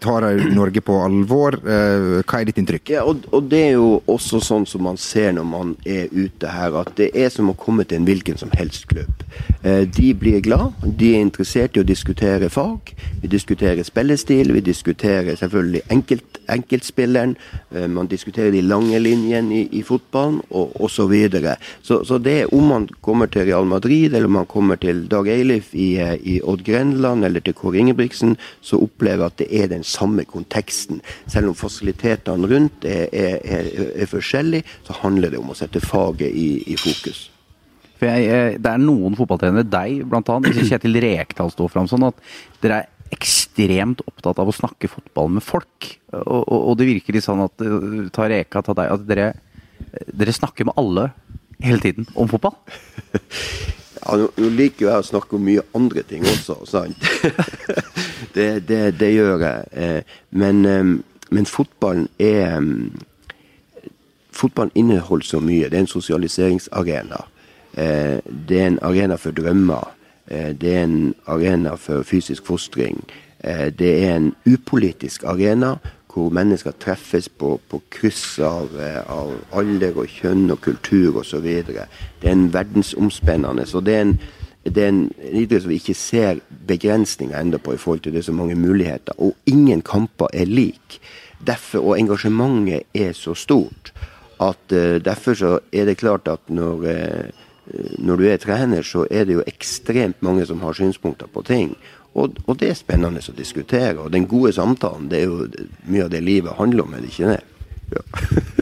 [0.00, 1.58] Tar de Norge på alvor?
[1.60, 2.92] Hva er ditt inntrykk?
[2.94, 6.50] Ja, og, og, Det er jo også sånn som man ser når man er ute
[6.50, 9.24] her, at det er som å komme til en hvilken som helst klubb.
[9.62, 12.94] de blir glad, de er interessert i å diskutere fag.
[13.22, 17.36] Vi diskuterer spillestil, vi diskuterer selvfølgelig enkelt, enkeltspilleren.
[17.88, 21.00] man diskuterer de lange linjene i, i fotballen, og osv.
[21.00, 21.56] Så, videre.
[21.82, 25.28] så Så det om man kommer til Real Madrid eller om man kommer til Dag
[25.28, 29.40] Eiler Eilif i, eh, i Odd Grenland eller til Kåre Ingebrigtsen, så opplever jeg at
[29.42, 31.02] det er den samme konteksten.
[31.30, 35.82] Selv om fasilitetene rundt er, er, er, er forskjellige, så handler det om å sette
[35.82, 37.28] faget i, i fokus.
[38.00, 42.22] Jeg, det er noen fotballtrenere, deg bl.a., Kjetil Rekdal står fram sånn, at
[42.62, 45.90] dere er ekstremt opptatt av å snakke fotball med folk.
[46.14, 49.28] Og, og, og det virker litt sånn at eh, ta Reka, ta deg, at dere,
[50.14, 51.10] dere snakker med alle
[51.60, 52.56] hele tiden om fotball.
[54.00, 57.04] Ja, nå, liker jo jeg å snakke om mye andre ting også, sant.
[58.36, 59.68] det, det, det, gjør jeg.
[59.72, 60.92] Eh, men, eh,
[61.30, 63.86] men, fotballen er eh,
[64.40, 65.68] Fotballen inneholder så mye.
[65.68, 67.18] Det er en sosialiseringsarena.
[67.74, 69.90] Det er en arena for drømmer.
[70.30, 73.02] Det er en arena for fysisk fostring.
[73.42, 75.74] Det er en upolitisk arena
[76.10, 81.46] hvor mennesker treffes på, på kryss av, eh, av, alder og kjønn og kultur osv.
[81.46, 84.14] Det er en verdensomspennende så det er en,
[84.64, 88.24] det er en idrett som vi ikke ser begrensninger enda på i forhold til det
[88.24, 89.16] er så mange muligheter.
[89.18, 91.00] Og ingen kamper er lik.
[91.46, 93.94] Derfor, og engasjementet er så stort
[94.40, 99.06] at uh, derfor så er det klart at når, uh, når du er trener, så
[99.10, 101.74] er det jo ekstremt mange som har synspunkter på ting.
[102.18, 103.94] Og, og, det er spennende å diskutere.
[104.02, 105.46] Og den gode samtalen, det er jo
[105.86, 107.40] mye av det livet handler om, er det ikke det?
[107.90, 108.02] Ja.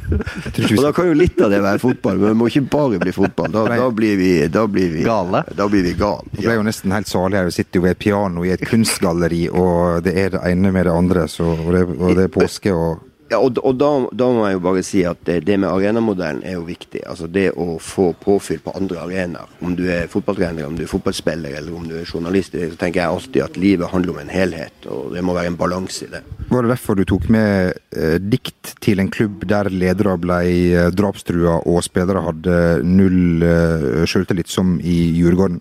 [0.78, 3.12] og da kan jo litt av det være fotball, men det må ikke bare bli
[3.12, 3.50] fotball.
[3.52, 5.42] Da, da blir vi, da blir vi gale.
[5.56, 6.28] Da blir vi gale.
[6.32, 6.38] Ja.
[6.38, 7.48] Det ble jo nesten helt salig her.
[7.48, 10.88] Vi sitter jo ved et piano i et kunstgalleri, og det er det ene med
[10.88, 11.26] det andre.
[11.32, 14.56] Så, og, det, og det er påske og ja, og, og da, da, må jeg
[14.56, 17.02] jo bare si at det, det med arenamodellen er jo viktig.
[17.08, 19.50] Altså Det å få påfyll på andre arenaer.
[19.64, 23.02] Om du er fotballtrener, om du er fotballspiller eller om du er journalist, så tenker
[23.02, 24.88] jeg alltid at livet handler om en helhet.
[24.88, 26.22] Og det må være en balanse i det.
[26.48, 30.90] Var det derfor du tok med eh, dikt til en klubb der ledere ble eh,
[30.96, 35.60] drapstrua og spillere hadde null eh, sjøltillit, som i Djurgården?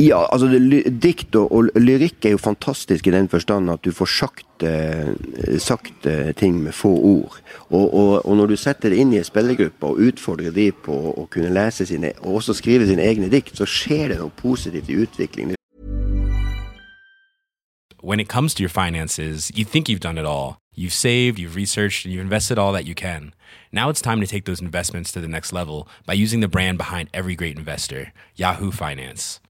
[0.00, 0.48] Ja, altså
[1.02, 5.10] dikt og, og, lyrikk er jo fantastisk i den forstand at du får sagt, eh,
[5.60, 7.36] sagt eh, ting med få ord.
[7.68, 10.96] Og, og, og, når du setter det inn i en spillergruppe og utfordrer de på
[11.12, 14.88] å kunne lese sine, og også skrive sine egne dikt, så skjer det noe positivt
[14.88, 15.58] i utviklingen.
[18.00, 20.56] When it comes to your finances, you think you've done it all.
[20.74, 23.34] You've saved, you've researched, and you've invested all that you can.
[23.70, 26.78] Now it's time to take those investments to the next level by using the brand
[26.78, 29.40] behind every great investor, Yahoo Finance.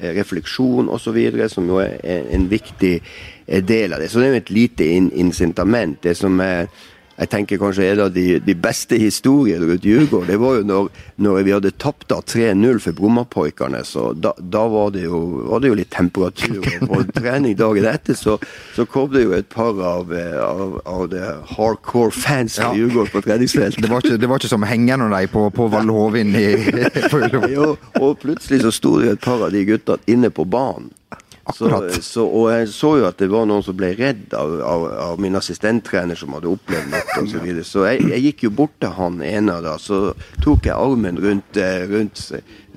[0.00, 4.10] refleksjon osv., som jo er en viktig eh, del av det.
[4.10, 6.02] Så det er jo et lite in incitament.
[6.02, 6.68] Det som er
[7.20, 10.86] jeg tenker kanskje en av de, de beste historiene rundt Djurgården, det var jo når,
[11.20, 13.82] når vi hadde tapt 3-0 for Brommapoikene.
[13.84, 16.64] så Da, da var, det jo, var, det jo, litt temperatur.
[16.88, 18.38] På trening dagen etter så,
[18.76, 20.12] så kom det jo et par av,
[20.44, 21.24] av, av det
[21.56, 22.80] hardcore fans av ja.
[22.80, 23.82] Djurgården på treningsfeltet.
[23.84, 26.48] Det var ikke, det var ikke som hengende deg på, på Valle Hovin i
[27.50, 30.88] jo, og plutselig så sto det et par av de gutta inne på banen.
[31.56, 31.68] Så,
[32.04, 35.22] så, og jeg så jo at det var noen som ble redd av, av, av
[35.22, 37.30] min assistenttrener som hadde opplevd noe osv.
[37.30, 37.66] Så, videre.
[37.66, 40.00] så jeg, jeg, gikk jo bort til han ene da, så
[40.44, 42.22] tok jeg armen rundt, eh, rundt,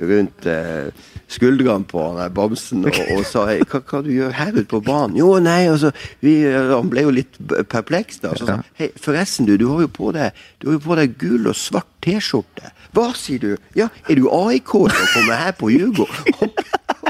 [0.01, 4.53] rundt uh, skuldrene på han der bamsen og, og sa hva, hva du gjør her
[4.57, 5.17] ute på banen?
[5.19, 7.39] Jo, nei, altså, vi, Han ble jo litt
[7.71, 8.33] perpleks da.
[8.37, 11.17] Så sa hei, forresten du, du har jo på deg, du har jo på deg
[11.21, 12.73] gul og svart T-skjorte.
[12.93, 13.51] Hva sier du?
[13.77, 15.71] Ja, er du AIK-er og kommer her på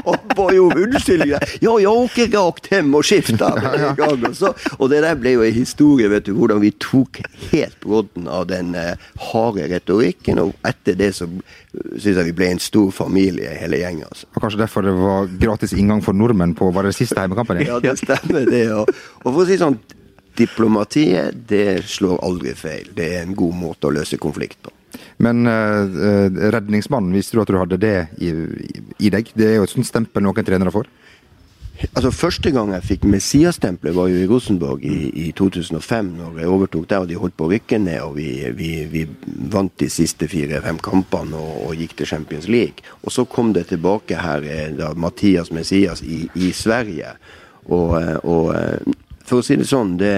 [0.04, 1.32] og ba jo om unnskyldning.
[1.62, 3.06] Ja, jeg åker rakt hjem og
[3.96, 4.26] gang.
[4.28, 8.28] Og, og det der ble jo en historie, vet du, hvordan vi tok helt brodden
[8.28, 10.42] av den uh, harde retorikken.
[10.42, 14.06] Og etter det så syns jeg vi ble en stor familie, hele gjengen.
[14.10, 14.28] Altså.
[14.34, 17.64] Og Kanskje derfor det var gratis inngang for nordmenn på var det siste hjemmekampen?
[17.64, 18.66] Ja, det stemmer det.
[18.76, 18.92] Og,
[19.24, 19.80] og for å si sånn,
[20.36, 22.90] diplomatiet det slår aldri feil.
[22.96, 24.74] Det er en god måte å løse konflikt på.
[25.22, 25.86] Men uh,
[26.54, 28.34] redningsmannen, visste du at du hadde det i,
[28.98, 29.32] i, deg?
[29.34, 30.90] Det er jo et sånt stempel noen trenere får?
[31.90, 36.12] Altså Første gang jeg fikk Messias-stempelet, var jo i Rosenborg i, i, 2005.
[36.20, 39.02] når jeg overtok der, og De holdt på å rykke ned, og vi, vi, vi
[39.50, 42.86] vant de siste fire-fem kampene og, og, gikk til Champions League.
[43.02, 47.16] Og Så kom det tilbake her, eh, da Mathias Messias i, i Sverige.
[47.66, 48.54] Og, og,
[49.24, 50.14] for å si det sånn, det,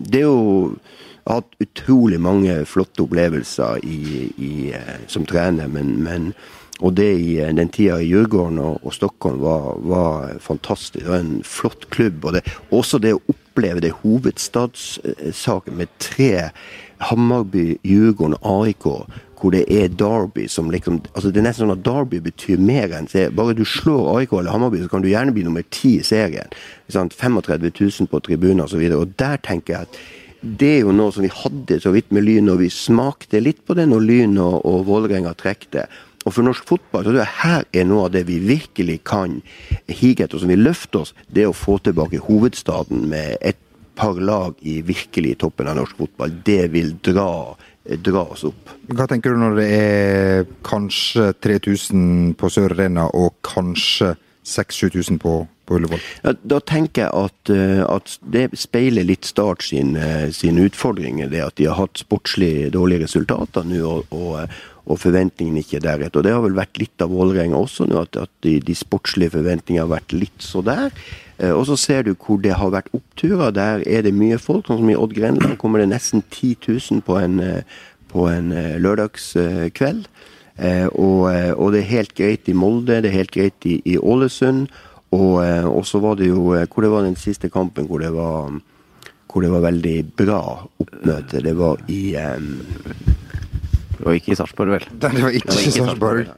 [0.00, 0.78] det er jo
[1.20, 4.00] jeg har hatt utrolig mange flotte opplevelser i,
[4.36, 6.32] i, eh, som trener, men, men,
[6.80, 11.04] og det i eh, den tida i Djurgården og, og Stockholm var, var, fantastisk.
[11.04, 12.24] Det var en flott klubb.
[12.24, 16.50] og det, Også det å oppleve det hovedstadssaken med tre
[17.10, 18.88] Hammarby, Djurgården og AIK
[19.40, 22.92] hvor det er Derby som liksom altså Det er nesten sånn at Derby betyr mer
[22.96, 25.96] enn se, Bare du slår AIK eller Hammarby, så kan du gjerne bli nummer ti
[25.98, 26.52] i serien.
[26.90, 28.82] 35 000 på tribunen osv.
[28.90, 30.00] Og, og der tenker jeg at
[30.40, 33.60] det er jo noe som vi hadde så vidt med Lyn, og vi smakte litt
[33.66, 35.86] på det når Lyn og, og Vålerenga trekte.
[36.26, 39.38] Og for norsk fotball så tror jeg her er noe av det vi virkelig kan
[39.88, 43.60] hige etter, som vil løfte oss, det å få tilbake hovedstaden med et
[44.00, 46.32] par lag i virkelig toppen av norsk fotball.
[46.44, 47.52] Det vil dra,
[48.04, 48.74] dra oss opp.
[48.92, 54.14] Hva tenker du når det er kanskje 3000 på Sør Arena og kanskje
[54.48, 55.34] 6000-7000 på,
[55.70, 56.02] på Ullevål?
[56.24, 61.30] Ja, da tenker jeg at, eh, at, det speiler litt Start sine eh, sin utfordringer.
[61.30, 64.54] Det at de har hatt sportslig dårlige resultater nå, og, og,
[64.86, 66.20] og, forventningene ikke er deretter.
[66.20, 69.36] Og det har vel vært litt av Vålerenga også nå, at, at de, de, sportslige
[69.36, 70.90] forventningene har vært litt så der.
[71.38, 73.54] Eh, og så ser du hvor det har vært oppturer.
[73.54, 74.66] Der er det mye folk.
[74.66, 77.38] Sånn som i Odd Grenland kommer det nesten 10 000 på en,
[78.10, 78.50] på en
[78.82, 80.10] lørdagskveld.
[80.60, 84.66] Og, og, det er helt greit i Molde, det er helt greit i, i Ålesund.
[85.10, 87.98] Og, eh, og, så var det jo eh, Hvor det var den siste kampen hvor
[87.98, 88.52] det var,
[89.26, 90.42] hvor det var veldig bra
[90.78, 91.42] oppmøte?
[91.42, 92.52] Det var i um,
[93.96, 94.86] Det var ikke i Sarpsborg, vel?
[95.02, 96.30] Det var ikke, i Sarpsborg.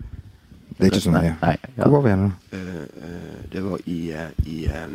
[0.78, 1.32] Det er ikke så nøye.
[1.76, 2.32] Hvor var vi igjen?
[2.52, 3.98] Uh, det var i,
[4.46, 4.94] i, um,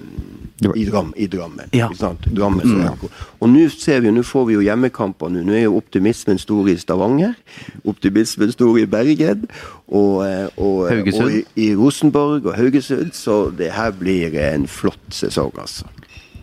[0.76, 1.74] i, Dram, i Drammen.
[1.74, 1.90] Ja.
[2.26, 3.06] Drammen mm.
[3.40, 5.32] Og nå ser vi, nå får vi jo hjemmekamper.
[5.34, 7.36] Nå Nå er jo optimismen stor i Stavanger.
[7.86, 9.46] Optimismen stor i Bergen.
[9.88, 10.26] Og,
[10.58, 13.14] og, og i, i, Rosenborg og Haugesund.
[13.18, 15.88] Så det her blir en flott sesong, altså.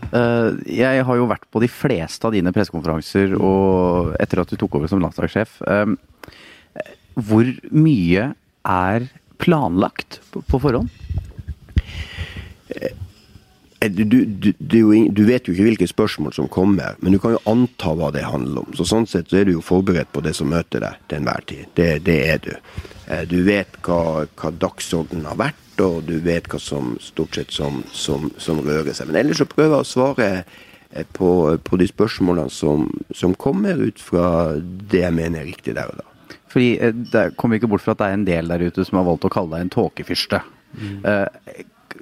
[0.05, 3.33] Uh, jeg har jo vært på de fleste av dine pressekonferanser
[4.21, 5.57] etter at du tok over som landslagssjef.
[5.65, 5.95] Uh,
[7.15, 8.31] hvor mye
[8.65, 9.07] er
[9.41, 10.91] planlagt på, på forhånd?
[12.67, 12.93] Eh,
[13.89, 14.53] du, du, du,
[15.09, 18.25] du, vet jo ikke hvilke spørsmål som kommer, men du kan jo anta hva det
[18.25, 18.75] handler om.
[18.77, 21.45] Så Sånn sett så er du jo forberedt på det som møter deg til enhver
[21.49, 21.67] tid.
[21.77, 22.53] Det, det, er du.
[23.07, 27.53] Eh, du vet hva, hva dagsordenen har vært, og du vet hva som stort sett
[27.53, 29.11] som, som, som rører seg.
[29.11, 31.29] Men ellers så prøver jeg å svare eh, på,
[31.61, 36.01] på de spørsmålene som, som, kommer, ut fra det jeg mener er riktig der og
[36.01, 36.11] da.
[36.55, 39.09] Fordi det kommer ikke bort fra at det er en del der ute som har
[39.09, 40.39] valgt å kalle deg en tåkefyrste.
[40.75, 41.01] Mm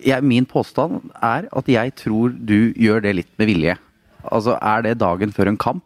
[0.02, 3.80] jeg, min påstand er at jeg tror du gjør det litt med vilje.
[4.24, 5.84] Altså Er det dagen før en kamp,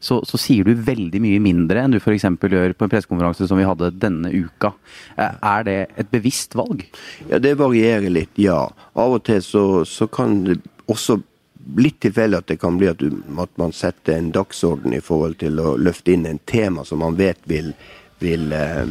[0.00, 2.24] så, så sier du veldig mye mindre enn du f.eks.
[2.24, 4.72] gjør på en pressekonferanse som vi hadde denne uka.
[5.16, 6.86] Eh, er det et bevisst valg?
[7.28, 8.64] Ja, Det varierer litt, ja.
[8.96, 11.20] Av og til så, så kan det også
[11.76, 15.36] litt tilfeldig at det kan bli at, du, at, man setter en dagsorden i forhold
[15.42, 17.72] til å løfte inn en tema som man vet vil,
[18.22, 18.86] vil, eh,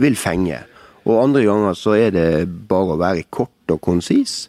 [0.00, 0.60] vil fenge.
[1.04, 2.28] Og andre ganger så er det
[2.68, 4.48] bare å være kort og konsis.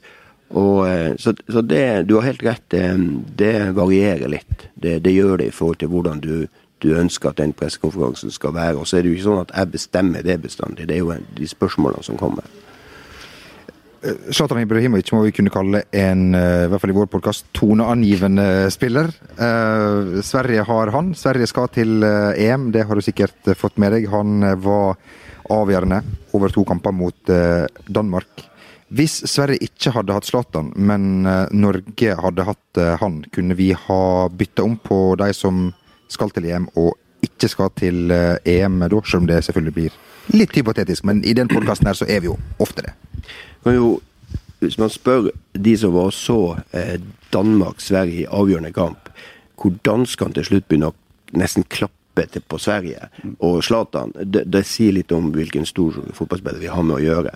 [0.50, 2.86] Og, eh, så, så det, du har helt rett, det,
[3.38, 4.70] det varierer litt.
[4.76, 6.48] Det, det, gjør det i forhold til hvordan du,
[6.84, 8.78] du ønsker at den pressekonferansen skal være.
[8.80, 10.88] Og så er det jo ikke sånn at jeg bestemmer det bestandig.
[10.88, 12.48] Det er jo de spørsmålene som kommer.
[14.30, 18.70] Zlatan Ibrahimovic må vi kunne kalle en, eh, i hvert fall i vår podcast, toneangivende
[18.74, 19.12] spiller.
[19.38, 21.14] Eh, Sverige har han.
[21.16, 24.10] Sverige skal til EM, det har du sikkert fått med deg.
[24.14, 24.98] Han var
[25.50, 26.02] avgjørende
[26.34, 28.46] over to kamper mot eh, Danmark.
[28.96, 33.72] Hvis Sverige ikke hadde hatt Zlatan, men eh, Norge hadde hatt eh, han, kunne vi
[33.88, 35.68] ha bytta om på de som
[36.12, 36.94] skal til EM og
[37.26, 39.96] ikke skal til EM da, selv om det selvfølgelig blir
[40.38, 41.06] litt hypotetisk.
[41.10, 42.94] Men i den podkasten her så er vi jo ofte det.
[43.66, 44.00] Jo,
[44.60, 46.58] hvis man spør de som var så
[47.34, 49.10] Danmark-Sverige i avgjørende kamp,
[49.62, 53.10] hvor danskene til slutt begynner å nesten klappe til på Sverige
[53.44, 57.34] og Zlatan, det, det, sier litt om hvilken stor fotballspiller vi har med å gjøre.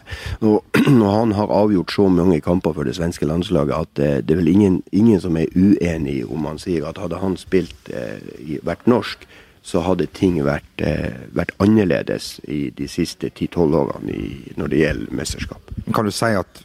[0.48, 4.36] Og når han har avgjort så mange kamper for det svenske landslaget at det, det
[4.36, 8.60] er vel ingen, ingen, som er uenig om han sier at hadde han spilt, eh,
[8.64, 9.28] vært norsk,
[9.62, 14.82] så hadde ting vært, eh, vært annerledes i de siste 10-12 årene i, når det
[14.84, 15.72] gjelder mesterskap.
[15.94, 16.64] Kan du si at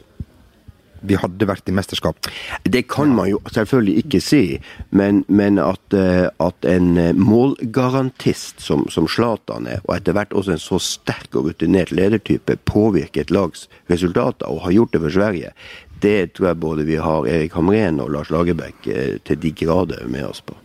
[1.05, 2.29] vi hadde vært i mesterskap?
[2.63, 4.41] Det kan man jo selvfølgelig ikke si,
[4.89, 10.33] men, men at, eh, at, en eh, målgarantist som, som Zlatan er, og etter hvert
[10.33, 15.05] også en så sterk og rutinert ledertype, påvirker et lags resultater, og har gjort det
[15.05, 15.53] for Sverige,
[16.01, 18.89] det tror jeg både vi har Erik Hamren og Lars Lagerbäck
[19.25, 20.57] til de grader med oss på.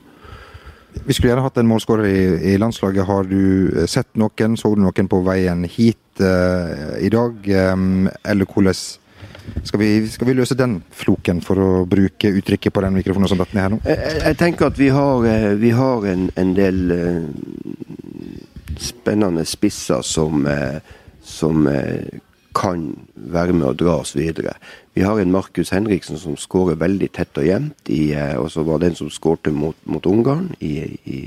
[1.05, 2.23] Vi skulle gjerne hatt en målskårer i,
[2.53, 3.07] i, landslaget.
[3.07, 4.57] Har du sett noen?
[4.59, 7.47] Så du noen på veien hit uh, i dag?
[7.73, 8.77] Um, eller hvordan
[9.65, 13.41] skal vi, skal vi, løse den floken, for å bruke uttrykket på den mikrofonen som
[13.41, 13.81] datt ned her nå?
[13.89, 17.25] Jeg, jeg, tenker at vi har, eh, vi har en, en, del uh,
[18.79, 20.79] spennende spisser som, uh,
[21.27, 21.67] som
[22.57, 22.87] kan
[23.33, 24.55] være med å dra oss videre.
[24.97, 27.91] Vi har en Markus Henriksen som skårer veldig tett og jevnt,
[28.41, 31.21] og så var den som skårte mot, mot Ungarn, i, i,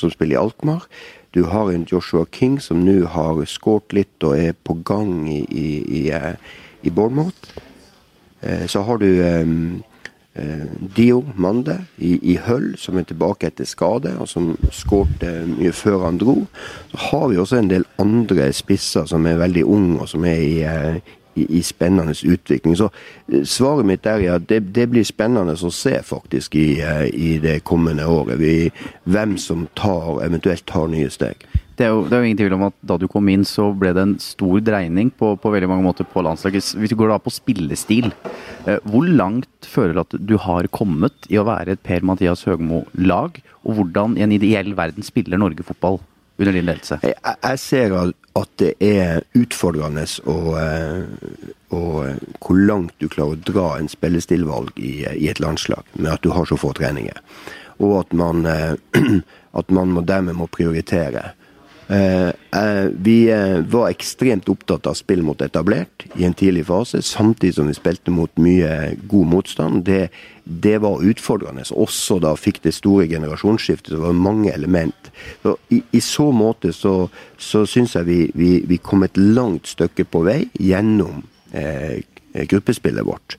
[0.00, 0.86] som spiller i Alkmaar.
[1.34, 5.44] Du har en Joshua King som nå har skåret litt og er på gang i,
[6.00, 7.54] i, i Bournemouth.
[8.40, 9.82] Eh, så har du um,
[10.96, 16.06] Dio Mande i, i Høll, som er tilbake etter skade, og som skårte mye før
[16.06, 16.36] han dro.
[16.92, 20.42] Så har vi også en del andre spisser som er veldig unge, og som er
[20.42, 22.76] i, eh, i, i spennende utvikling.
[22.76, 22.90] Så
[23.44, 26.68] svaret mitt er at det, det, blir spennende å se faktisk i,
[27.12, 28.40] i det kommende året.
[28.40, 28.70] Vi,
[29.04, 31.46] hvem som tar, eventuelt tar nye steg.
[31.80, 33.70] Det er, jo, det er, jo, ingen tvil om at da du kom inn, så
[33.72, 36.74] ble det en stor dreining på, på veldig mange måter på landslaget.
[36.76, 38.10] Hvis du går da på spillestil,
[38.68, 43.40] eh, hvor langt føler du at du har kommet i å være et Per-Mathias Høgmo-lag?
[43.64, 45.96] Og hvordan i en ideell verden spiller Norge fotball
[46.36, 47.00] under din ledelse?
[47.00, 48.19] Jeg, jeg ser at
[48.60, 50.36] det er utfordrende å,
[51.74, 51.94] og
[52.40, 56.30] hvor langt du klarer å dra en spillestilvalg i, i et landslag, med at du
[56.34, 57.18] har så få treninger.
[57.80, 58.44] Og at man,
[59.60, 61.32] at man må, dermed må prioritere.
[61.90, 67.00] Eh, eh, vi eh, var ekstremt opptatt av spill mot etablert i en tidlig fase,
[67.02, 69.82] samtidig som vi spilte mot mye god motstand.
[69.88, 70.12] Det,
[70.44, 71.64] det var utfordrende.
[71.74, 73.96] Også da fikk det store generasjonsskiftet.
[73.96, 75.10] Det var mange element.
[75.42, 76.94] Så i, I så måte så,
[77.38, 82.06] så syns jeg vi, vi, vi, kom et langt stykke på vei gjennom eh,
[82.46, 83.34] gruppespillet vårt.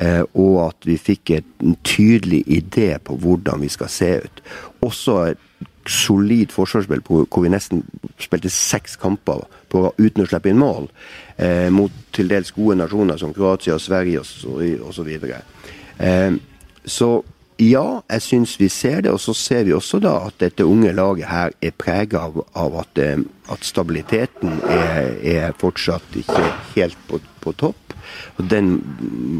[0.00, 4.42] Eh, og at vi fikk en tydelig idé på hvordan vi skal se ut.
[4.88, 5.46] Også et
[5.88, 7.82] solid forsvarsspill hvor vi nesten
[8.20, 10.88] spilte seks kamper på, uten å slippe inn mål,
[11.38, 15.10] eh, mot til dels gode nasjoner som Kroatia, Sverige osv.
[15.98, 16.32] Eh,
[16.84, 17.10] så
[17.60, 19.12] ja, jeg syns vi ser det.
[19.12, 22.80] Og så ser vi også da at dette unge laget her er prega av, av
[22.80, 23.20] at, eh,
[23.52, 27.89] at, stabiliteten er, er, fortsatt ikke helt på, på topp.
[28.38, 28.76] Og den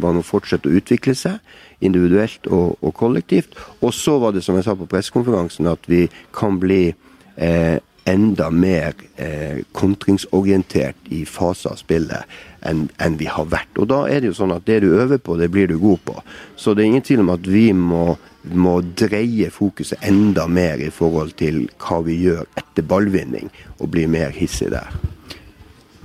[0.00, 1.38] må fortsette å utvikle seg
[1.84, 3.56] individuelt og, og, kollektivt.
[3.80, 6.06] Og så var det, som jeg sa på pressekonferansen, at vi
[6.36, 7.78] kan bli eh,
[8.10, 13.78] enda mer eh, kontringsorientert i faser av spillet enn en vi har vært.
[13.80, 16.02] Og da er det jo sånn at det du øver på, det blir du god
[16.04, 16.16] på.
[16.56, 18.16] Så det er ingen tvil om at vi må,
[18.52, 23.48] må dreie fokuset enda mer i forhold til hva vi gjør etter ballvinning,
[23.78, 24.92] og bli mer hissig der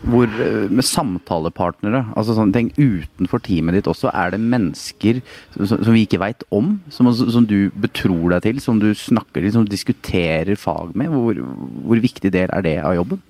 [0.04, 5.22] hvor, eh, med samtalepartnere, altså sånne ting utenfor teamet ditt også, er det mennesker
[5.56, 6.76] som, som vi ikke veit om?
[6.94, 11.14] Som, som, du betror deg til, som du snakker til, som du diskuterer fag med?
[11.14, 11.40] Hvor,
[11.88, 13.24] hvor viktig del er det av jobben?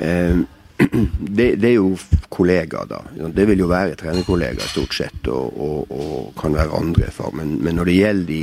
[0.00, 0.42] Eh,
[1.36, 1.92] det, det, er jo
[2.32, 3.28] kollegaer, da.
[3.30, 7.36] Det vil jo være trenerkollegaer stort sett, og, og, og kan være andre fag.
[7.38, 8.42] Men, men når det gjelder de,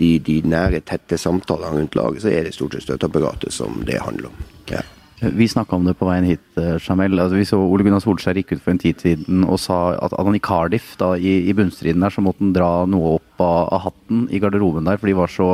[0.00, 4.00] de, de nære, tette samtalene rundt laget, så er det stort sett støtteapparatet som det
[4.04, 4.48] handler om.
[4.70, 4.84] Ja.
[5.20, 6.40] Vi snakka om det på veien hit,
[6.80, 7.18] Jamel.
[7.18, 10.14] Altså, vi så Ole Gunnar Solskjær gikk ut for en tid siden og sa at,
[10.14, 13.40] at han i Cardiff, da, i, i bunnstriden der, så måtte han dra noe opp
[13.40, 15.48] av, av, hatten i garderoben der, for de var så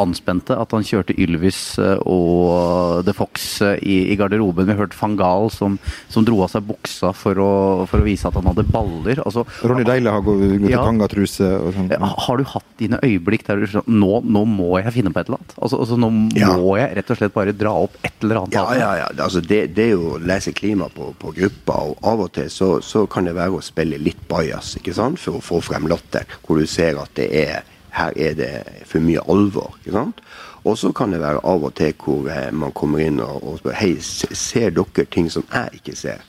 [0.00, 4.68] anspente at han kjørte Ylvis eh, og The Fox eh, i, i garderoben.
[4.68, 5.78] Vi hørte Fangal som,
[6.08, 7.50] som, dro av seg buksa for å,
[7.90, 9.22] for å, vise at han hadde baller.
[9.24, 11.92] Altså, Ronny Deile har gått i ja, tangatruse og sånn.
[12.28, 15.30] Har du hatt dine øyeblikk der du sånn nå, nå må jeg finne på et
[15.30, 15.56] eller annet?
[15.58, 16.52] Altså, altså Nå ja.
[16.56, 18.56] må jeg rett og slett bare dra opp et eller annet?
[18.56, 19.08] Ja, ja, ja.
[19.24, 22.50] Altså, det, det, er jo å lese klima på, på gruppa, og av og til
[22.50, 25.18] så, så kan det være å spille litt bajas ikke sant?
[25.18, 27.66] for å få frem latter, hvor du ser at det er
[27.98, 28.50] her er det
[28.86, 29.74] for mye alvor.
[29.80, 30.20] ikke sant?
[30.64, 33.58] Og så kan det være av og til hvor eh, man kommer inn og, og
[33.58, 36.22] spør Hei, ser dere ting som jeg ikke ser?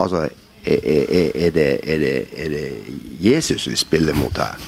[0.00, 0.28] Altså,
[0.64, 2.14] er, er, er, det, er, det,
[2.50, 2.64] det
[3.20, 4.58] Jesus vi spiller mot her?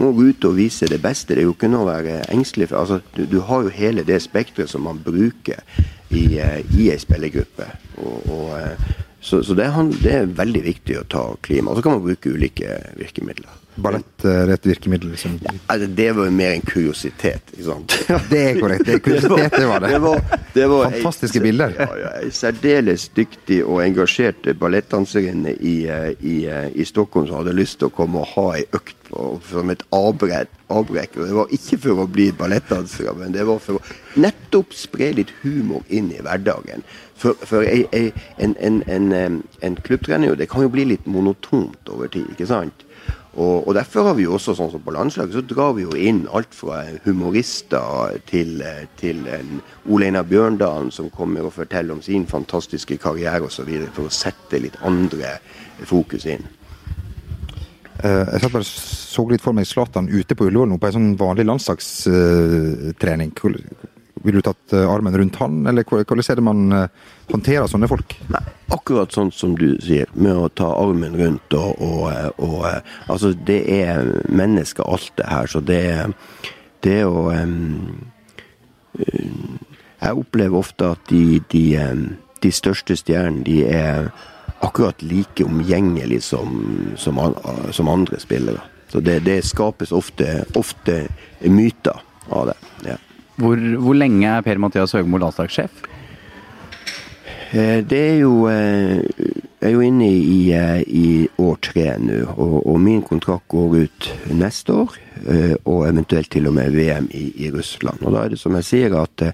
[0.00, 1.34] Må gå ut og vise det beste.
[1.34, 2.80] Det er jo ikke noe å være engstelig for.
[2.80, 5.60] Altså, du, du har jo hele det spekteret som man bruker
[6.08, 7.68] i, eh, i ei spillergruppe.
[8.00, 9.68] Og, og, eh, så, så det,
[10.00, 11.70] det, er veldig viktig å ta klima.
[11.70, 15.10] Og så kan man bruke ulike virkemidler ballett er et virkemiddel?
[15.14, 15.36] Liksom.
[15.44, 17.52] Ja, altså, det var jo mer en kuriositet.
[17.54, 17.96] ikke sant?
[18.32, 18.86] det er korrekt.
[18.86, 19.92] Det er kuriositet, det var det.
[19.94, 20.22] det, var,
[20.54, 21.74] det var Fantastiske ei, bilder.
[21.78, 27.40] Ja, ja, Ei særdeles dyktig og engasjert ballettdanserinne i, eh, i, eh, i, Stockholm som
[27.40, 28.96] hadde lyst til å komme og ha ei økt
[29.50, 30.50] som et avbrekk.
[30.70, 31.14] avbrekk.
[31.14, 35.32] Det var ikke for å bli ballettdansere, men det var for å nettopp spre litt
[35.42, 36.84] humor inn i hverdagen.
[37.20, 41.90] For, for ei, ei, en, en, en, en klubbtrener det kan jo bli litt monotont
[41.92, 42.30] over tid.
[42.32, 42.86] ikke sant?
[43.34, 45.94] Og, og, Derfor har vi jo også, sånn som på landslaget, så drar vi jo
[45.94, 48.62] inn alt fra humorister til,
[48.98, 53.70] til en Ole Einar Bjørndalen som kommer og forteller om sin fantastiske karriere osv.
[53.94, 55.36] for å sette litt andre
[55.86, 56.42] fokus inn.
[58.00, 60.96] Uh, jeg satt bare så litt for meg Zlatan ute på Ullevål nå på en
[60.96, 63.34] sånn vanlig landslagstrening.
[64.22, 66.88] Ville du tatt eh, armen rundt han, eller hvordan er det man eh,
[67.30, 68.16] håndterer sånne folk?
[68.28, 68.42] Nei,
[68.74, 72.66] akkurat sånn som du sier, med å ta armen rundt og, og, eh, og
[73.10, 76.12] Altså, det er mennesker, alt det her, så det, er
[76.84, 78.10] det å um,
[80.00, 81.64] Jeg opplever ofte at de, de,
[82.44, 84.10] de største stjernene, de er
[84.60, 86.60] akkurat like omgjengelige som,
[87.00, 87.20] som,
[87.72, 88.60] som andre spillere.
[88.92, 91.06] Så det, det skapes ofte, ofte
[91.46, 92.58] myter av det.
[92.90, 92.98] ja.
[93.40, 95.84] Hvor, hvor lenge er Per-Mathias Høgmo landslagssjef?
[97.50, 99.00] Eh, det er jo eh,
[99.60, 103.74] Jeg er jo inne i, eh, i år tre nå, og, og, min kontrakt går
[103.82, 104.94] ut neste år.
[105.68, 108.00] Og eventuelt til og med VM i, i, Russland.
[108.00, 109.24] Og da er det som jeg sier, at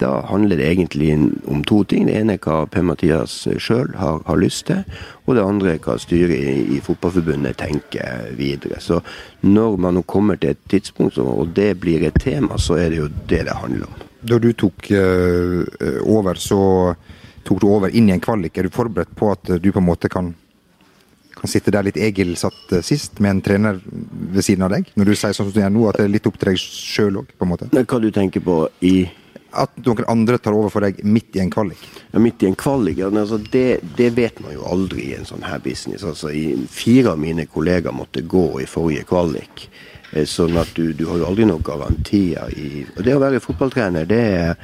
[0.00, 1.10] da handler det egentlig
[1.46, 2.06] om to ting.
[2.08, 4.82] Det ene er hva Per-Mathias sjøl har, har, lyst til,
[5.26, 8.80] og det andre er hva styret i, i, Fotballforbundet tenker videre.
[8.80, 9.00] Så
[9.46, 13.02] når man nå kommer til et tidspunkt og det blir et tema, så er det
[13.02, 14.04] jo det det handler om.
[14.28, 15.62] Da du tok uh,
[16.02, 16.60] over, så
[17.46, 18.58] tok du over inn i en kvalik.
[18.58, 20.34] Er du forberedt på at du på en måte kan
[21.38, 24.90] kan sitte der litt Egil satt eh, sist, med en trener ved siden av deg?
[24.98, 26.60] Når du sier sånn som du gjør nå, at det er litt opp til deg
[26.62, 27.70] sjøl òg, på en måte?
[27.78, 28.94] Hva du tenker på i
[29.56, 31.84] at noen andre tar over for deg midt i en kvalik?
[32.12, 32.98] Ja, Midt i en kvalik?
[33.00, 36.04] Ja, altså det, det, vet man jo aldri i en sånn her business.
[36.04, 36.32] Altså,
[36.72, 39.68] fire av mine kollegaer måtte gå i forrige kvalik.
[40.12, 43.42] Eh, sånn at du, du har jo aldri noen garantier i og Det å være
[43.44, 44.54] fotballtrener, det er,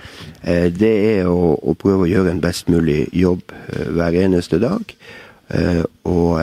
[0.41, 4.61] eh, det er å, å, prøve å gjøre en best mulig jobb eh, hver eneste
[4.63, 4.97] dag.
[6.09, 6.39] Og,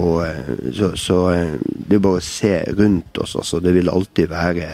[0.00, 1.16] og så, så,
[1.60, 3.34] det er bare å se rundt oss.
[3.36, 3.60] Altså.
[3.60, 4.70] Det vil alltid være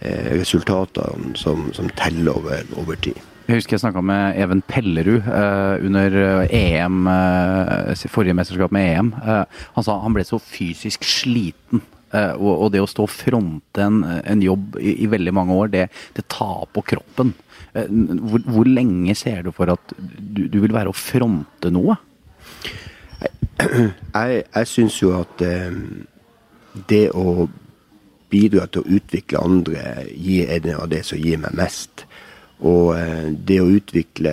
[0.00, 3.18] resultatene som, som teller over, over, tid.
[3.48, 8.90] Jeg husker jeg snakka med Even Pellerud uh, under EM, uh, eh, forrige mesterskap med
[8.90, 9.12] EM.
[9.24, 9.44] Uh,
[9.76, 11.84] han sa han ble så fysisk sliten.
[12.08, 15.68] Og, og, det å stå og fronte en, en jobb i, i, veldig mange år,
[15.74, 15.82] det,
[16.16, 17.34] det tar på kroppen.
[17.74, 21.98] Hvor, hvor, lenge ser du for at du, du vil være å fronte noe?
[23.60, 25.44] Jeg, jeg syns jo at
[26.88, 27.44] det å
[28.30, 32.04] bidra til å utvikle andre er det av det som gir meg mest.
[32.58, 34.32] Og eh, det å utvikle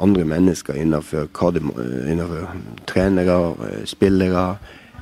[0.00, 1.28] andre mennesker innenfor,
[2.08, 2.56] innenfor
[2.88, 3.36] trenere,
[3.68, 4.46] eh, spillere,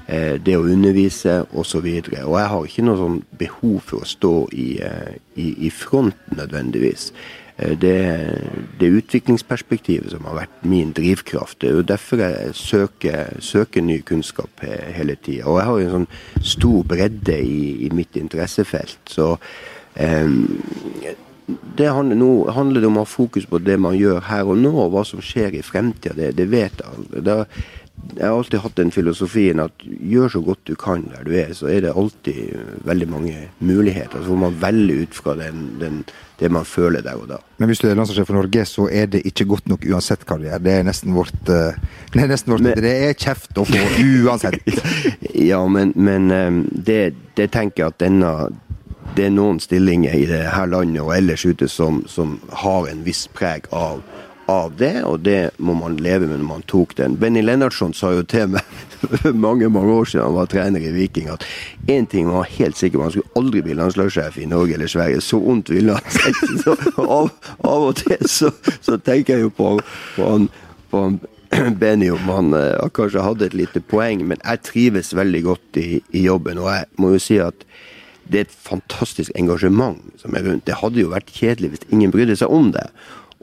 [0.07, 1.55] eh, det å undervise osv.
[1.55, 4.69] Og, så og jeg har ikke noe sånn behov for å stå i,
[5.39, 7.13] i, i front nødvendigvis.
[7.57, 7.99] Eh, det,
[8.81, 11.61] det utviklingsperspektivet som har vært min drivkraft.
[11.61, 15.47] Det er jo derfor jeg søker, søker ny kunnskap hele tida.
[15.47, 18.99] Og jeg har jo en sånn stor bredde i, i mitt interessefelt.
[19.11, 19.37] Så
[19.95, 20.27] eh,
[21.79, 24.59] det handler, nå handler det om å ha fokus på det man gjør her og
[24.61, 26.17] nå, og hva som skjer i fremtida.
[26.17, 27.25] Det, det, vet jeg.
[27.27, 27.39] Det,
[28.17, 31.53] jeg har alltid hatt den filosofien at gjør så godt du kan der du er,
[31.57, 32.55] så er det alltid
[32.87, 34.23] veldig mange muligheter.
[34.23, 36.03] Så får man velge ut fra den, den,
[36.41, 37.39] det man føler der og da.
[37.59, 40.39] Men hvis du er landslagssjef for Norge, så er det ikke godt nok uansett hva
[40.39, 40.65] du gjør.
[40.65, 41.81] Det er nesten vårt, eh,
[42.13, 44.61] det er, nesten vårt, men, det er kjeft å få uansett.
[45.51, 47.01] ja, men, men eh, det,
[47.35, 48.35] det, tenker jeg at denne
[49.15, 53.05] det er noen stillinger i det her landet og ellers ute som, som har en
[53.07, 54.01] viss preg av
[54.51, 57.17] av det, og det må man leve med når man tok den.
[57.21, 58.65] Benny Lennartson sa jo til meg
[59.47, 61.45] mange mange år siden han var trener i Viking, at
[61.91, 65.23] én ting var helt sikker på, han skulle aldri bli landslagssjef i Norge eller Sverige.
[65.25, 66.43] Så vondt ville han seg.
[66.65, 67.31] Så av,
[67.61, 69.71] av, og til så, så, tenker jeg jo på,
[70.17, 70.51] på han,
[70.91, 71.21] på han
[71.81, 75.89] Benny om han uh, kanskje hadde et lite poeng, men jeg trives veldig godt i,
[76.13, 76.61] i jobben.
[76.63, 77.67] Og jeg må jo si at
[78.25, 80.65] det er et fantastisk engasjement som er rundt.
[80.67, 82.87] Det hadde jo vært kjedelig hvis ingen brydde seg om det.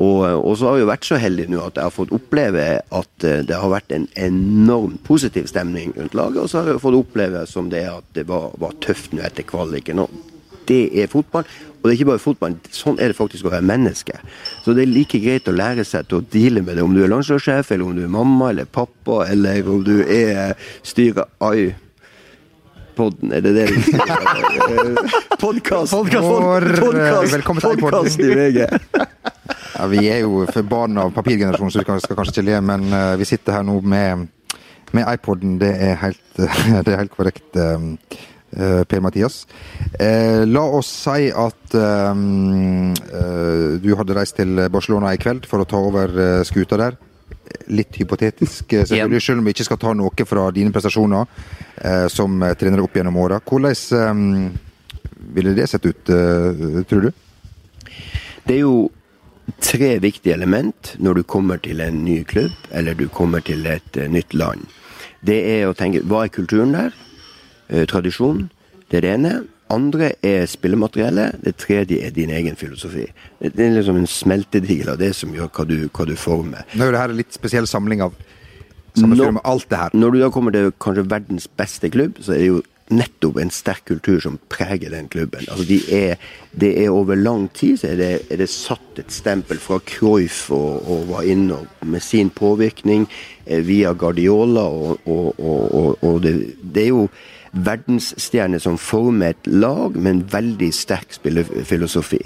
[0.02, 2.66] Og, og, så har jeg jo vært så heldig nå at jeg har fått oppleve
[2.82, 6.42] at eh, det har vært en enorm positiv stemning rundt laget.
[6.42, 9.22] Og så har jeg fått oppleve som det er at det var, var tøft nå
[9.28, 10.02] etter kvaliken.
[10.02, 10.32] Og
[10.70, 11.46] det er fotball.
[11.82, 14.18] Og det er ikke bare fotball, sånn er det faktisk å være menneske.
[14.62, 17.02] Så det er like greit å lære seg til å deale med det, om du
[17.02, 20.54] er landslagssjef, eller om du er mamma eller pappa, eller om du er
[20.86, 21.72] styrer Ai.
[22.96, 24.02] Podden, er det det du sier?
[25.44, 25.94] Podkast!
[27.82, 28.66] Podkast i VG!
[29.82, 32.84] Ja, vi er jo for barn av papirgenerasjonen, så vi skal kanskje ikke le, men
[32.94, 34.28] uh, vi sitter her nå med,
[34.94, 35.56] med iPoden.
[35.62, 36.22] Det er helt,
[36.86, 37.80] det er helt korrekt, uh,
[38.92, 39.46] Per-Mathias.
[39.96, 41.74] Uh, la oss si at
[43.82, 47.00] du hadde reist til Barcelona i kveld for å ta over skuta der.
[47.72, 51.26] Litt hypotetisk, selvfølgelig, selv om vi ikke skal ta noe fra dine prestasjoner
[52.14, 53.40] som trener opp gjennom åra.
[53.42, 54.50] Hvordan um,
[55.34, 57.12] ville det sett ut, tror du?
[58.46, 58.92] Det er jo
[59.62, 63.98] tre viktige element når du kommer til en ny klubb eller du kommer til et
[64.10, 64.68] nytt land.
[65.26, 66.94] Det er å tenke hva er kulturen der?
[67.90, 68.50] Tradisjon.
[68.90, 69.34] Det er det ene.
[69.72, 71.38] Andre er spillemateriellet.
[71.46, 73.06] Det tredje er din egen filosofi.
[73.40, 76.66] Det er liksom en smeltedigel av det som gjør hva du, hva du former.
[76.76, 78.18] Nå er det her en litt spesiell samling av
[78.98, 79.90] når, alt det her.
[79.94, 82.62] Når du da kommer til kanskje verdens beste klubb, så er det jo
[82.92, 85.46] nettopp en sterk kultur som preger den klubben.
[85.48, 86.16] Altså de er,
[86.52, 90.50] det er Over lang tid så er det, er det satt et stempel fra Cruyff
[90.52, 93.08] og, og var inne med sin påvirkning
[93.46, 94.62] eh, via Guardiola.
[94.62, 97.08] Og, og, og det, det, er jo
[97.52, 102.22] verdensstjerner som former et lag med en veldig sterk spillefilosofi.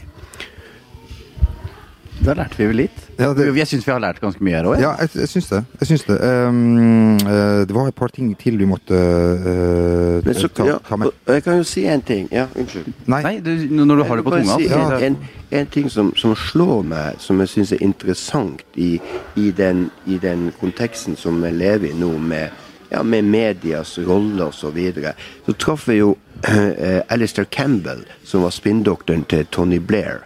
[2.26, 3.02] Da lærte vi vel litt.
[3.20, 4.80] Ja, det, jeg syns vi har lært ganske mye her òg.
[4.82, 5.60] Ja, jeg, jeg syns det.
[5.82, 6.16] Jeg syns det.
[6.26, 10.98] Um, uh, det var et par ting til vi måtte uh, så, ta, ja, ta,
[10.98, 11.14] med.
[11.30, 12.26] Jeg kan jo si en ting.
[12.34, 12.90] Ja, unnskyld.
[13.06, 14.58] Nei, Nei du, når du har det på tunga.
[14.58, 15.20] Si en, en,
[15.62, 18.96] en, ting som, som, slår meg, som jeg syns er interessant i,
[19.38, 24.50] i, den, i, den, konteksten som vi lever i nå, med, ja, med medias rolle
[24.50, 24.64] osv.
[24.66, 25.14] Så, videre.
[25.46, 30.26] så traff jeg jo uh, Alistair Campbell, som var spinndoktoren til Tony Blair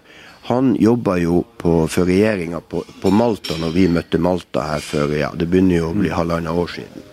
[0.49, 5.11] han jobba jo på, for regjeringa på, på, Malta når vi møtte Malta her før
[5.13, 7.03] ja, det begynner jo å bli halvannet år siden.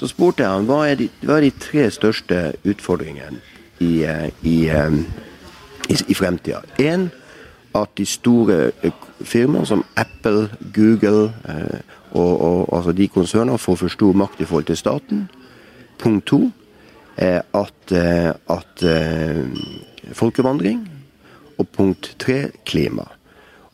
[0.00, 3.42] Så spurte jeg han hva er de, hva er de tre største utfordringene
[3.84, 4.96] i, eh, i, eh,
[5.92, 6.62] i, i fremtida.
[6.80, 7.10] Én
[7.76, 11.34] at de store eh, firmaene som Apple, Google
[12.16, 15.26] og, og altså de konsernene får for stor makt i forhold til staten.
[16.00, 16.40] Punkt to
[17.20, 18.84] at, at
[20.16, 20.80] folkevandring
[21.60, 23.06] og punkt tre klima.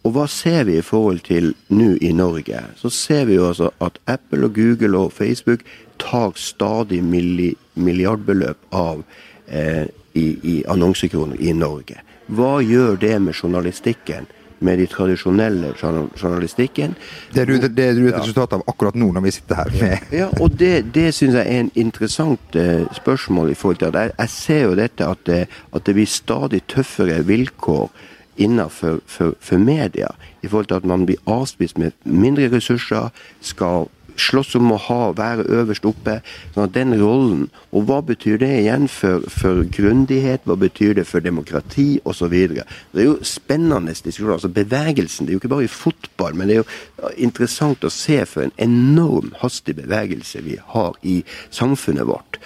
[0.07, 2.61] Og hva ser vi i forhold til nå i Norge?
[2.78, 5.64] Så ser vi jo altså at Apple og Google og Facebook
[5.99, 9.03] tar stadig milliardbeløp av
[9.49, 11.99] eh, i, i annonsekroner i Norge.
[12.30, 14.30] Hva gjør det med journalistikken?
[14.59, 16.95] Med de tradisjonelle journalistikken.
[17.35, 19.73] Det er, du, det er du et resultat av akkurat nå, når vi sitter her
[19.81, 23.51] med Ja, og det, det syns jeg er en interessant uh, spørsmål.
[23.51, 25.41] i forhold til at jeg, jeg ser jo dette at det,
[25.75, 27.91] at det blir stadig tøffere vilkår
[28.37, 30.09] innenfor for, for media.
[30.43, 33.09] I forhold til at man blir avspist med mindre ressurser,
[33.41, 33.89] skal
[34.21, 36.21] slåss om å ha, være øverst oppe.
[36.55, 41.07] sånn at Den rollen, og hva betyr det igjen for, for grundighet, hva betyr det
[41.07, 42.35] for demokrati osv.
[42.35, 42.64] Det
[42.95, 44.39] er jo spennende diskusjoner.
[44.39, 47.93] altså Bevegelsen, det er jo ikke bare i fotball, men det er jo interessant å
[47.93, 52.41] se for en enorm hastig bevegelse vi har i samfunnet vårt.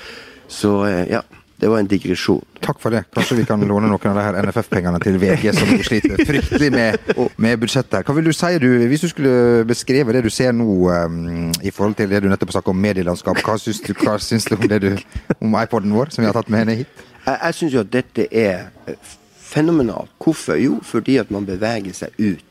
[0.51, 1.23] Så eh, ja.
[1.61, 2.41] Det var en digresjon.
[2.65, 3.03] Takk for det.
[3.15, 7.13] Kanskje vi kan låne noen av de her NFF-pengene til VG, som sliter fryktelig med,
[7.37, 8.07] med budsjettet.
[8.07, 11.73] Hva vil du si, du, hvis du skulle beskrive det du ser nå um, i
[11.75, 14.69] forhold til det du nettopp snakket om medielandskap, hva syns du, hva syns du om,
[14.73, 14.91] det du,
[15.39, 17.09] om iPoden vår, som vi har tatt med henne hit?
[17.27, 18.71] Jeg, jeg syns jo at dette er
[19.51, 20.13] fenomenalt.
[20.23, 20.59] Hvorfor?
[20.61, 22.51] Jo, fordi at man beveger seg ut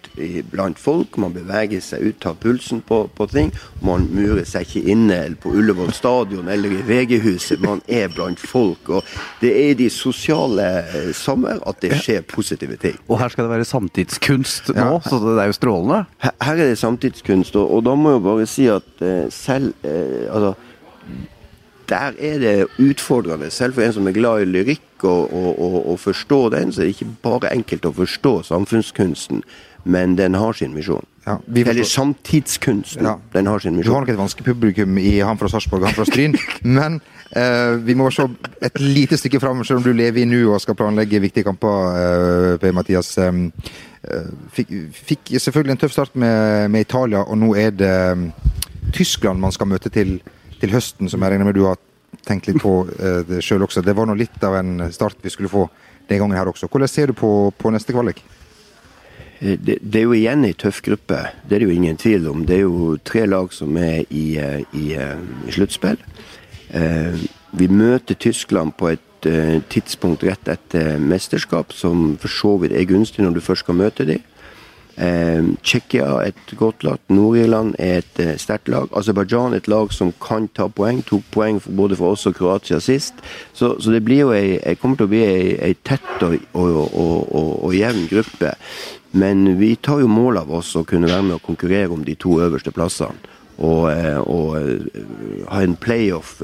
[0.52, 1.18] blant folk.
[1.18, 3.52] Man beveger seg ut, tar pulsen på, på, ting.
[3.86, 7.62] Man murer seg ikke inne på Ullevål stadion eller i VG-huset.
[7.64, 8.90] Man er blant folk.
[8.90, 9.08] og
[9.42, 12.98] Det er i de sosiale eh, sommer at det skjer positive ting.
[13.08, 15.02] Og her skal det være samtidskunst nå, ja.
[15.06, 16.04] så det er jo strålende.
[16.24, 19.74] Her, her er det samtidskunst, og, og, da må jeg bare si at uh, selv
[19.86, 20.54] uh, altså,
[21.90, 23.50] der er det utfordrende.
[23.52, 26.82] Selv for en som er glad i lyrikk og, og, og, og forstår den, så
[26.82, 29.44] er det ikke bare enkelt å forstå samfunnskunsten
[29.84, 31.06] men den har sin misjon.
[31.26, 33.06] Ja, Eller samtidskunsten.
[33.06, 33.16] Ja.
[33.34, 33.92] Den har sin misjon.
[33.92, 36.36] Du har nok et vanskelig publikum i han fra Sarpsborg og han fra Stryn,
[36.78, 37.00] men
[37.38, 38.26] eh, vi må se
[38.66, 41.94] et lite stykke fram, selv om du lever i nu og skal planlegge viktige kamper,
[42.00, 43.16] eh, Per Mathias.
[43.18, 43.40] Eh,
[44.56, 48.52] fikk, fikk, selvfølgelig en tøff start med, med, Italia, og nå er det eh,
[48.94, 50.20] Tyskland man skal møte til,
[50.60, 51.80] til høsten, som jeg regner med du har
[52.26, 53.84] tenkt litt på eh, sjøl også.
[53.86, 55.68] Det var nå litt av en start vi skulle få
[56.10, 56.68] den gangen her også.
[56.68, 58.24] Hvordan ser du på, på neste kvalik?
[59.40, 62.28] Eh, det, det, er jo igjen ei tøff gruppe, det er det jo ingen tvil
[62.32, 62.46] om.
[62.48, 66.00] Det er jo tre lag som er i, eh, i, eh, i sluttspill.
[67.58, 69.26] Vi møter Tyskland på et
[69.74, 74.06] tidspunkt rett etter mesterskap som for så vidt er gunstig når du først skal møte
[74.06, 74.22] dem.
[75.00, 77.00] Eh, Tsjekkia et godt lag.
[77.08, 78.90] Nord-Irland er et eh, sterkt lag.
[79.00, 81.00] Aserbajdsjan et lag som kan ta poeng.
[81.08, 83.22] Tok poeng for, både for oss og Kroatia sist.
[83.56, 87.32] Så, så det jo ei, kommer til å bli ei, ei tett og, og, og,
[87.32, 88.54] og, jevn gruppe.
[89.16, 92.20] Men vi tar jo mål av oss å kunne være med og konkurrere om de
[92.20, 93.38] to øverste plassene.
[93.60, 95.02] Og, eh, eh,
[95.48, 96.42] ha en playoff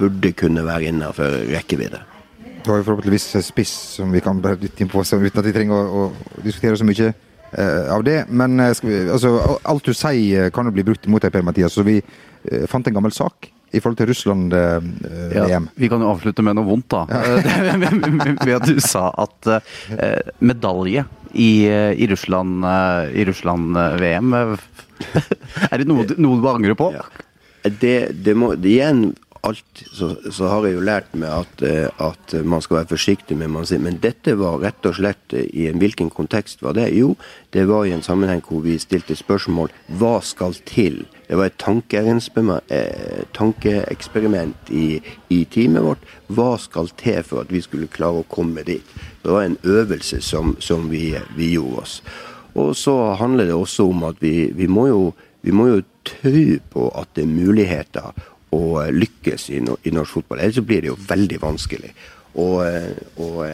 [0.00, 2.06] burde kunne være innenfor rekkevidde.
[2.64, 5.52] Du har jo forhåpentligvis spiss som vi kan bare dytte inn på, uten at vi
[5.52, 7.12] trenger å, å diskutere så mye.
[7.52, 8.24] Eh, av det.
[8.28, 11.46] Men eh, vi, altså, alt du sier eh, kan jo bli brukt mot deg, Per
[11.46, 11.74] Mathias.
[11.74, 12.00] Så vi
[12.70, 15.34] fant en gammel sak i forhold til Russland-VM.
[15.36, 17.04] Ja, vi kan jo avslutte med noe vondt, da.
[17.10, 17.76] Ja.
[18.46, 23.76] Ved at du sa at eh, medalje i, i Russland-VM Russland,
[25.70, 26.90] Er det noe, noe, du angrer på?
[26.96, 27.04] Ja.
[27.62, 29.04] Det, det må det igjen
[29.40, 33.36] alt, så, så, har jeg jo lært meg at, eh, at, man skal være forsiktig
[33.40, 33.80] med man sier.
[33.82, 36.90] Men dette var rett og slett eh, i en hvilken kontekst var det?
[36.96, 37.14] Jo,
[37.54, 41.04] det var i en sammenheng hvor vi stilte spørsmål hva skal til?
[41.28, 41.64] Det var et
[42.74, 46.04] eh, tankeeksperiment i, i teamet vårt.
[46.28, 48.86] Hva skal til for at vi skulle klare å komme dit?
[49.22, 52.00] Det var en øvelse som, som vi, vi, gjorde oss.
[52.58, 55.02] Og så handler det også om at vi, vi må jo
[55.40, 58.16] vi må jo tro på at det er muligheter
[58.56, 60.40] å lykkes i, i norsk fotball.
[60.40, 61.92] Ellers så blir det jo veldig vanskelig.
[62.40, 62.62] Og,
[63.20, 63.44] og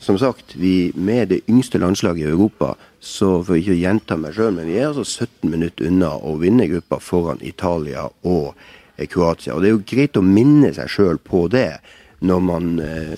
[0.00, 4.32] som sagt, vi med det yngste landslaget i Europa, så for ikke å gjenta meg
[4.32, 8.54] sjøl, men vi er altså 17 minutter unna å vinne gruppa foran Italia og
[8.96, 9.54] eh, Kroatia.
[9.54, 11.82] Og det er jo greit å minne seg sjøl på det
[12.24, 13.12] når man eh,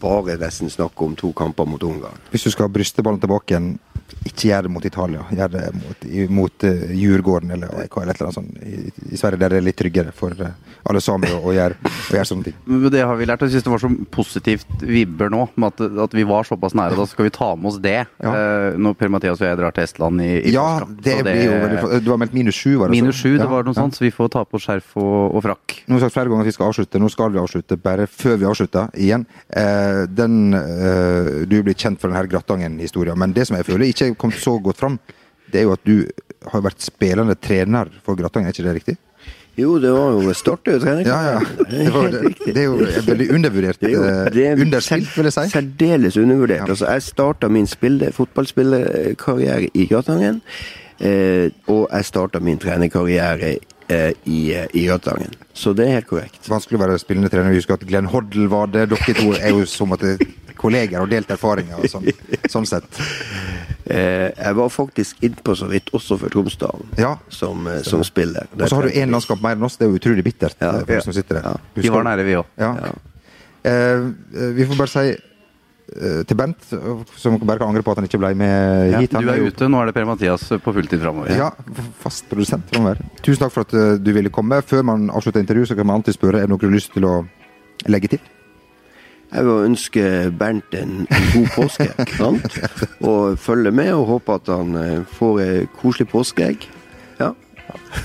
[0.00, 2.20] bare nesten snakke om to kamper mot Ungarn.
[2.32, 3.72] Hvis du skal ha brysteballen tilbake igjen,
[4.26, 5.24] ikke gjør det mot Italia.
[5.34, 6.06] Gjør det mot,
[6.38, 9.60] mot uh, Djurgården eller AIK eller et eller annet sånt i, i, Sverige, der det
[9.60, 10.54] er litt tryggere for uh,
[10.88, 12.56] alle sammen å, å, gjøre, å, gjøre, sånne ting.
[12.94, 13.44] Det har vi lært.
[13.46, 16.96] Jeg syns det var så positivt vibber nå, med at, at, vi var såpass nære.
[16.98, 18.32] Da skal vi ta med oss det ja.
[18.32, 21.58] uh, når Per-Mathias og jeg drar til Estland i, i Ja, det, det, blir jo
[21.64, 23.80] veldig Du har meldt minus sju, var det Minus sju, det var noe ja.
[23.82, 25.78] sånt, så vi får ta på skjerf og, og frakk.
[25.86, 27.02] Nå har vi sagt flere ganger at vi skal avslutte.
[27.02, 29.28] Nå skal vi avslutte, bare før vi avslutter igjen.
[30.08, 30.52] Den
[31.50, 34.80] Du blir kjent for denne Grattangen-historien, men det som jeg føler ikke kom så godt
[34.80, 34.98] fram,
[35.52, 35.96] det er jo at du
[36.52, 38.96] har vært spillende trener for Gratangen, er ikke det riktig?
[39.58, 41.08] Jo, det var jo startet jo trening.
[41.08, 41.38] Ja, ja.
[41.58, 41.66] Det,
[42.12, 42.20] det,
[42.54, 42.76] det, er jo
[43.08, 43.80] veldig undervurdert.
[43.80, 44.02] Det er, jo,
[44.34, 45.46] det er underspilt, vil jeg si.
[45.50, 46.62] Særdeles undervurdert.
[46.62, 46.68] Ja.
[46.68, 50.40] Altså, jeg starta min fotballspillerkarriere i Gratangen.
[51.00, 53.56] Eh, og jeg starta min trenerkarriere
[53.88, 54.40] eh, i,
[54.72, 55.34] i Gratangen.
[55.52, 56.42] Så det er helt korrekt.
[56.48, 57.52] Vanskelig å være spillende trener.
[57.54, 58.88] Vi husker at Glenn Hoddle var det.
[58.92, 60.04] Dere to er jo som at
[60.58, 62.08] kolleger og delt erfaringer og sånn,
[62.50, 63.00] sånn sett.
[63.88, 67.14] Eh, jeg var faktisk innpå så vidt også for Tromsdalen ja.
[67.32, 68.50] som, eh, som, spiller.
[68.52, 70.58] Og så har du én landskamp mer enn oss, det er jo utrolig bittert.
[70.60, 71.00] Ja, ja.
[71.04, 71.48] som sitter der.
[71.54, 71.78] Ja.
[71.78, 72.58] Vi var nære, vi òg.
[73.68, 74.04] Eh,
[74.58, 75.24] vi får bare si eh,
[76.28, 76.66] til Bent,
[77.16, 79.14] som bare kan angre på at han ikke ble med hit.
[79.14, 81.32] du er, er ute, nå er det Per-Mathias på fulltid framover.
[81.32, 81.50] Ja,
[82.02, 83.00] fast produsent framover.
[83.22, 84.60] Tusen takk for at eh, du ville komme.
[84.66, 86.92] Før man avslutter intervjuet, så kan man alltid spørre er det noe du har lyst
[86.96, 87.14] til å
[87.88, 88.26] legge til.
[89.28, 90.02] Jeg vil ønske
[90.40, 92.14] Bernt en, en god påskeegg,
[93.10, 96.68] og følge med og håpe at han eh, får ei koselig påskeegg.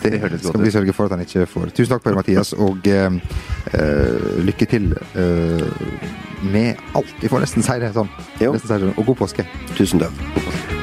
[0.04, 0.38] Det, ut.
[0.44, 1.72] skal vi sørge for at han ikke får.
[1.78, 3.18] Tusen takk, Per Mathias, og uh,
[4.44, 5.66] lykke til uh,
[6.44, 7.18] med alt.
[7.22, 8.12] Vi får nesten si det sånn.
[8.40, 8.96] Nesten si det.
[8.98, 9.48] Og god påske.
[9.78, 10.24] Tusen takk.
[10.34, 10.83] God påske.